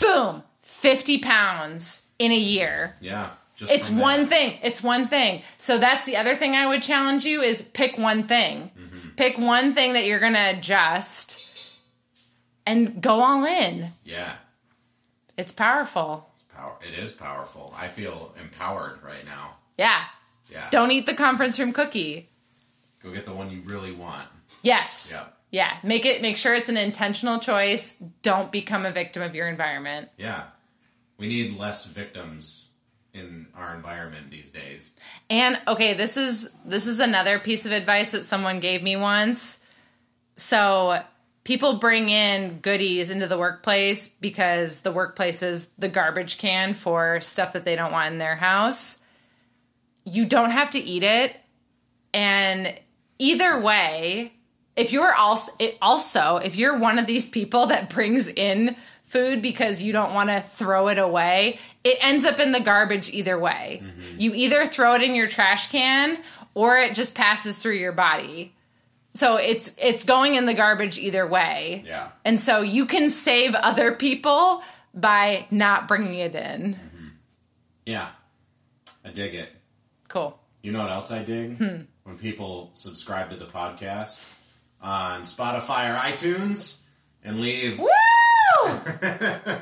Boom. 0.00 0.42
50 0.60 1.18
pounds 1.18 2.06
in 2.18 2.32
a 2.32 2.38
year. 2.38 2.96
Yeah. 3.00 3.30
Just 3.56 3.72
It's 3.72 3.90
one 3.90 4.26
thing. 4.26 4.58
It's 4.62 4.82
one 4.82 5.06
thing. 5.06 5.42
So 5.56 5.78
that's 5.78 6.04
the 6.04 6.16
other 6.16 6.34
thing 6.34 6.54
I 6.54 6.66
would 6.66 6.82
challenge 6.82 7.24
you 7.24 7.40
is 7.40 7.62
pick 7.62 7.96
one 7.96 8.22
thing. 8.22 8.70
Mm-hmm. 8.78 9.08
Pick 9.16 9.38
one 9.38 9.74
thing 9.74 9.94
that 9.94 10.04
you're 10.04 10.20
to 10.20 10.58
adjust 10.58 11.46
and 12.66 13.00
go 13.00 13.22
all 13.22 13.44
in. 13.44 13.88
Yeah. 14.04 14.32
It's 15.38 15.52
powerful. 15.52 16.28
Power. 16.54 16.76
It 16.86 16.98
is 16.98 17.12
powerful. 17.12 17.74
I 17.76 17.88
feel 17.88 18.34
empowered 18.38 19.02
right 19.02 19.24
now. 19.24 19.56
Yeah. 19.78 20.04
Yeah. 20.50 20.68
Don't 20.70 20.90
eat 20.90 21.06
the 21.06 21.14
conference 21.14 21.58
room 21.58 21.72
cookie. 21.72 22.28
Go 23.02 23.12
get 23.12 23.24
the 23.24 23.32
one 23.32 23.50
you 23.50 23.62
really 23.66 23.92
want. 23.92 24.26
Yes. 24.62 25.10
Yeah. 25.12 25.28
Yeah. 25.50 25.76
Make 25.82 26.06
it 26.06 26.22
make 26.22 26.36
sure 26.36 26.54
it's 26.54 26.68
an 26.68 26.76
intentional 26.76 27.38
choice. 27.38 27.94
Don't 28.22 28.50
become 28.50 28.84
a 28.86 28.92
victim 28.92 29.22
of 29.22 29.34
your 29.34 29.48
environment. 29.48 30.08
Yeah. 30.16 30.44
We 31.18 31.28
need 31.28 31.56
less 31.58 31.86
victims 31.86 32.66
in 33.14 33.46
our 33.54 33.74
environment 33.74 34.30
these 34.30 34.50
days. 34.50 34.94
And 35.30 35.58
okay, 35.66 35.94
this 35.94 36.16
is 36.16 36.50
this 36.64 36.86
is 36.86 37.00
another 37.00 37.38
piece 37.38 37.66
of 37.66 37.72
advice 37.72 38.12
that 38.12 38.26
someone 38.26 38.60
gave 38.60 38.82
me 38.82 38.96
once. 38.96 39.60
So 40.36 41.00
people 41.44 41.78
bring 41.78 42.08
in 42.08 42.58
goodies 42.58 43.08
into 43.08 43.26
the 43.26 43.38
workplace 43.38 44.08
because 44.08 44.80
the 44.80 44.92
workplace 44.92 45.42
is 45.42 45.68
the 45.78 45.88
garbage 45.88 46.38
can 46.38 46.74
for 46.74 47.20
stuff 47.20 47.52
that 47.54 47.64
they 47.64 47.76
don't 47.76 47.92
want 47.92 48.12
in 48.12 48.18
their 48.18 48.36
house. 48.36 48.98
You 50.06 50.24
don't 50.24 50.50
have 50.50 50.70
to 50.70 50.78
eat 50.78 51.02
it. 51.02 51.36
And 52.14 52.74
either 53.18 53.60
way, 53.60 54.32
if 54.76 54.92
you're 54.92 55.14
also 55.14 55.52
it 55.58 55.76
also 55.82 56.36
if 56.36 56.56
you're 56.56 56.78
one 56.78 56.98
of 56.98 57.06
these 57.06 57.28
people 57.28 57.66
that 57.66 57.90
brings 57.90 58.28
in 58.28 58.76
food 59.04 59.40
because 59.40 59.82
you 59.82 59.92
don't 59.92 60.14
want 60.14 60.30
to 60.30 60.40
throw 60.40 60.88
it 60.88 60.98
away, 60.98 61.58
it 61.84 61.98
ends 62.00 62.24
up 62.24 62.40
in 62.40 62.52
the 62.52 62.60
garbage 62.60 63.10
either 63.10 63.38
way. 63.38 63.82
Mm-hmm. 63.82 64.20
You 64.20 64.34
either 64.34 64.66
throw 64.66 64.94
it 64.94 65.02
in 65.02 65.14
your 65.14 65.26
trash 65.26 65.70
can 65.70 66.18
or 66.54 66.76
it 66.76 66.94
just 66.94 67.14
passes 67.14 67.58
through 67.58 67.74
your 67.74 67.92
body. 67.92 68.54
So 69.14 69.36
it's 69.36 69.74
it's 69.82 70.04
going 70.04 70.34
in 70.34 70.46
the 70.46 70.54
garbage 70.54 70.98
either 70.98 71.26
way. 71.26 71.84
Yeah. 71.86 72.08
And 72.24 72.40
so 72.40 72.60
you 72.60 72.84
can 72.84 73.08
save 73.08 73.54
other 73.54 73.92
people 73.92 74.62
by 74.94 75.46
not 75.50 75.88
bringing 75.88 76.14
it 76.14 76.34
in. 76.34 76.74
Mm-hmm. 76.74 77.06
Yeah. 77.86 78.08
I 79.04 79.10
dig 79.10 79.34
it. 79.34 79.48
Cool. 80.16 80.38
You 80.62 80.72
know 80.72 80.80
what 80.80 80.90
else 80.90 81.12
I 81.12 81.22
dig? 81.22 81.58
Hmm. 81.58 81.82
When 82.04 82.16
people 82.16 82.70
subscribe 82.72 83.28
to 83.30 83.36
the 83.36 83.44
podcast 83.44 84.34
on 84.80 85.22
Spotify 85.22 85.92
or 85.92 85.98
iTunes 85.98 86.78
and 87.22 87.38
leave 87.40 87.78
Woo! 87.78 87.88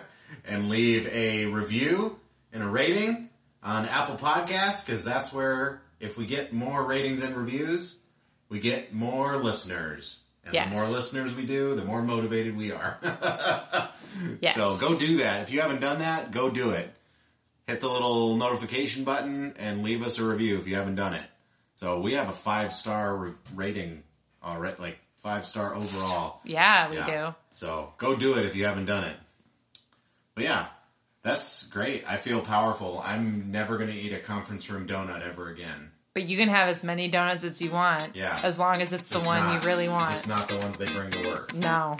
and 0.47 0.69
leave 0.69 1.09
a 1.09 1.47
review 1.47 2.21
and 2.53 2.63
a 2.63 2.69
rating 2.69 3.31
on 3.65 3.87
Apple 3.87 4.15
Podcasts 4.15 4.87
because 4.87 5.05
that's 5.05 5.33
where 5.33 5.83
if 5.99 6.17
we 6.17 6.25
get 6.25 6.53
more 6.53 6.85
ratings 6.85 7.21
and 7.21 7.35
reviews, 7.37 7.97
we 8.49 8.61
get 8.61 8.95
more 8.95 9.37
listeners. 9.37 10.21
And 10.45 10.55
Yes. 10.55 10.69
the 10.69 10.77
more 10.77 10.89
listeners 10.89 11.35
we 11.35 11.47
do, 11.47 11.75
the 11.75 11.85
more 11.85 12.01
motivated 12.01 12.57
we 12.57 12.71
are. 12.71 12.99
yes. 14.41 14.55
So 14.55 14.77
go 14.79 14.97
do 14.97 15.17
that. 15.17 15.43
If 15.43 15.51
you 15.51 15.63
haven't 15.63 15.81
done 15.81 15.99
that, 15.99 16.31
go 16.31 16.49
do 16.49 16.71
it. 16.71 16.94
Hit 17.67 17.81
the 17.81 17.89
little 17.89 18.37
notification 18.37 19.05
button 19.05 19.55
and 19.59 19.83
leave 19.83 20.03
us 20.05 20.19
a 20.19 20.25
review 20.25 20.59
if 20.59 20.67
you 20.67 20.75
haven't 20.77 20.97
done 20.97 21.15
it. 21.15 21.25
So 21.75 22.01
we 22.01 22.13
have 22.15 22.29
a 22.29 22.33
five 22.33 22.73
star 22.73 23.17
re- 23.17 23.33
rating 23.55 24.03
uh, 24.43 24.49
already, 24.49 24.81
like 24.81 24.99
five 25.17 25.47
star 25.47 25.75
overall. 25.75 26.41
Yeah, 26.45 26.91
we 26.91 26.97
Yeah. 26.97 27.29
do. 27.31 27.35
So 27.55 27.93
go 27.99 28.15
do 28.17 28.35
it 28.37 28.45
if 28.45 28.55
you 28.55 28.67
haven't 28.67 28.85
done 28.87 29.05
it. 29.05 29.17
But 30.35 30.45
yeah, 30.45 30.67
that's 31.23 31.67
great. 31.69 32.05
I 32.07 32.17
feel 32.17 32.41
powerful. 32.41 33.03
I'm 33.05 33.51
never 33.51 33.79
going 33.79 33.91
to 33.91 33.97
eat 33.97 34.13
a 34.13 34.19
conference 34.19 34.69
room 34.69 34.87
donut 34.87 35.23
ever 35.23 35.49
again. 35.49 35.91
But 36.13 36.25
you 36.25 36.37
can 36.37 36.49
have 36.49 36.69
as 36.69 36.85
many 36.85 37.09
donuts 37.09 37.45
as 37.45 37.63
you 37.63 37.71
want. 37.73 38.15
Yeah. 38.15 38.39
As 38.43 38.59
long 38.59 38.83
as 38.83 38.93
it's 38.93 39.09
the 39.09 39.21
one 39.21 39.41
not- 39.43 39.63
you 39.63 39.67
really 39.69 39.89
want. 39.89 40.13
It's 40.13 40.27
not 40.27 40.49
the 40.49 40.59
ones 40.59 40.77
they 40.77 40.87
bring 40.93 41.11
to 41.13 41.29
work. 41.29 41.55
no. 41.55 41.97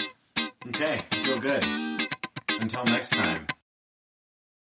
Okay, 0.69 1.01
I 1.13 1.17
feel 1.25 1.39
good. 1.41 1.63
Until 2.61 2.85
next 2.87 3.11
time. 3.11 3.47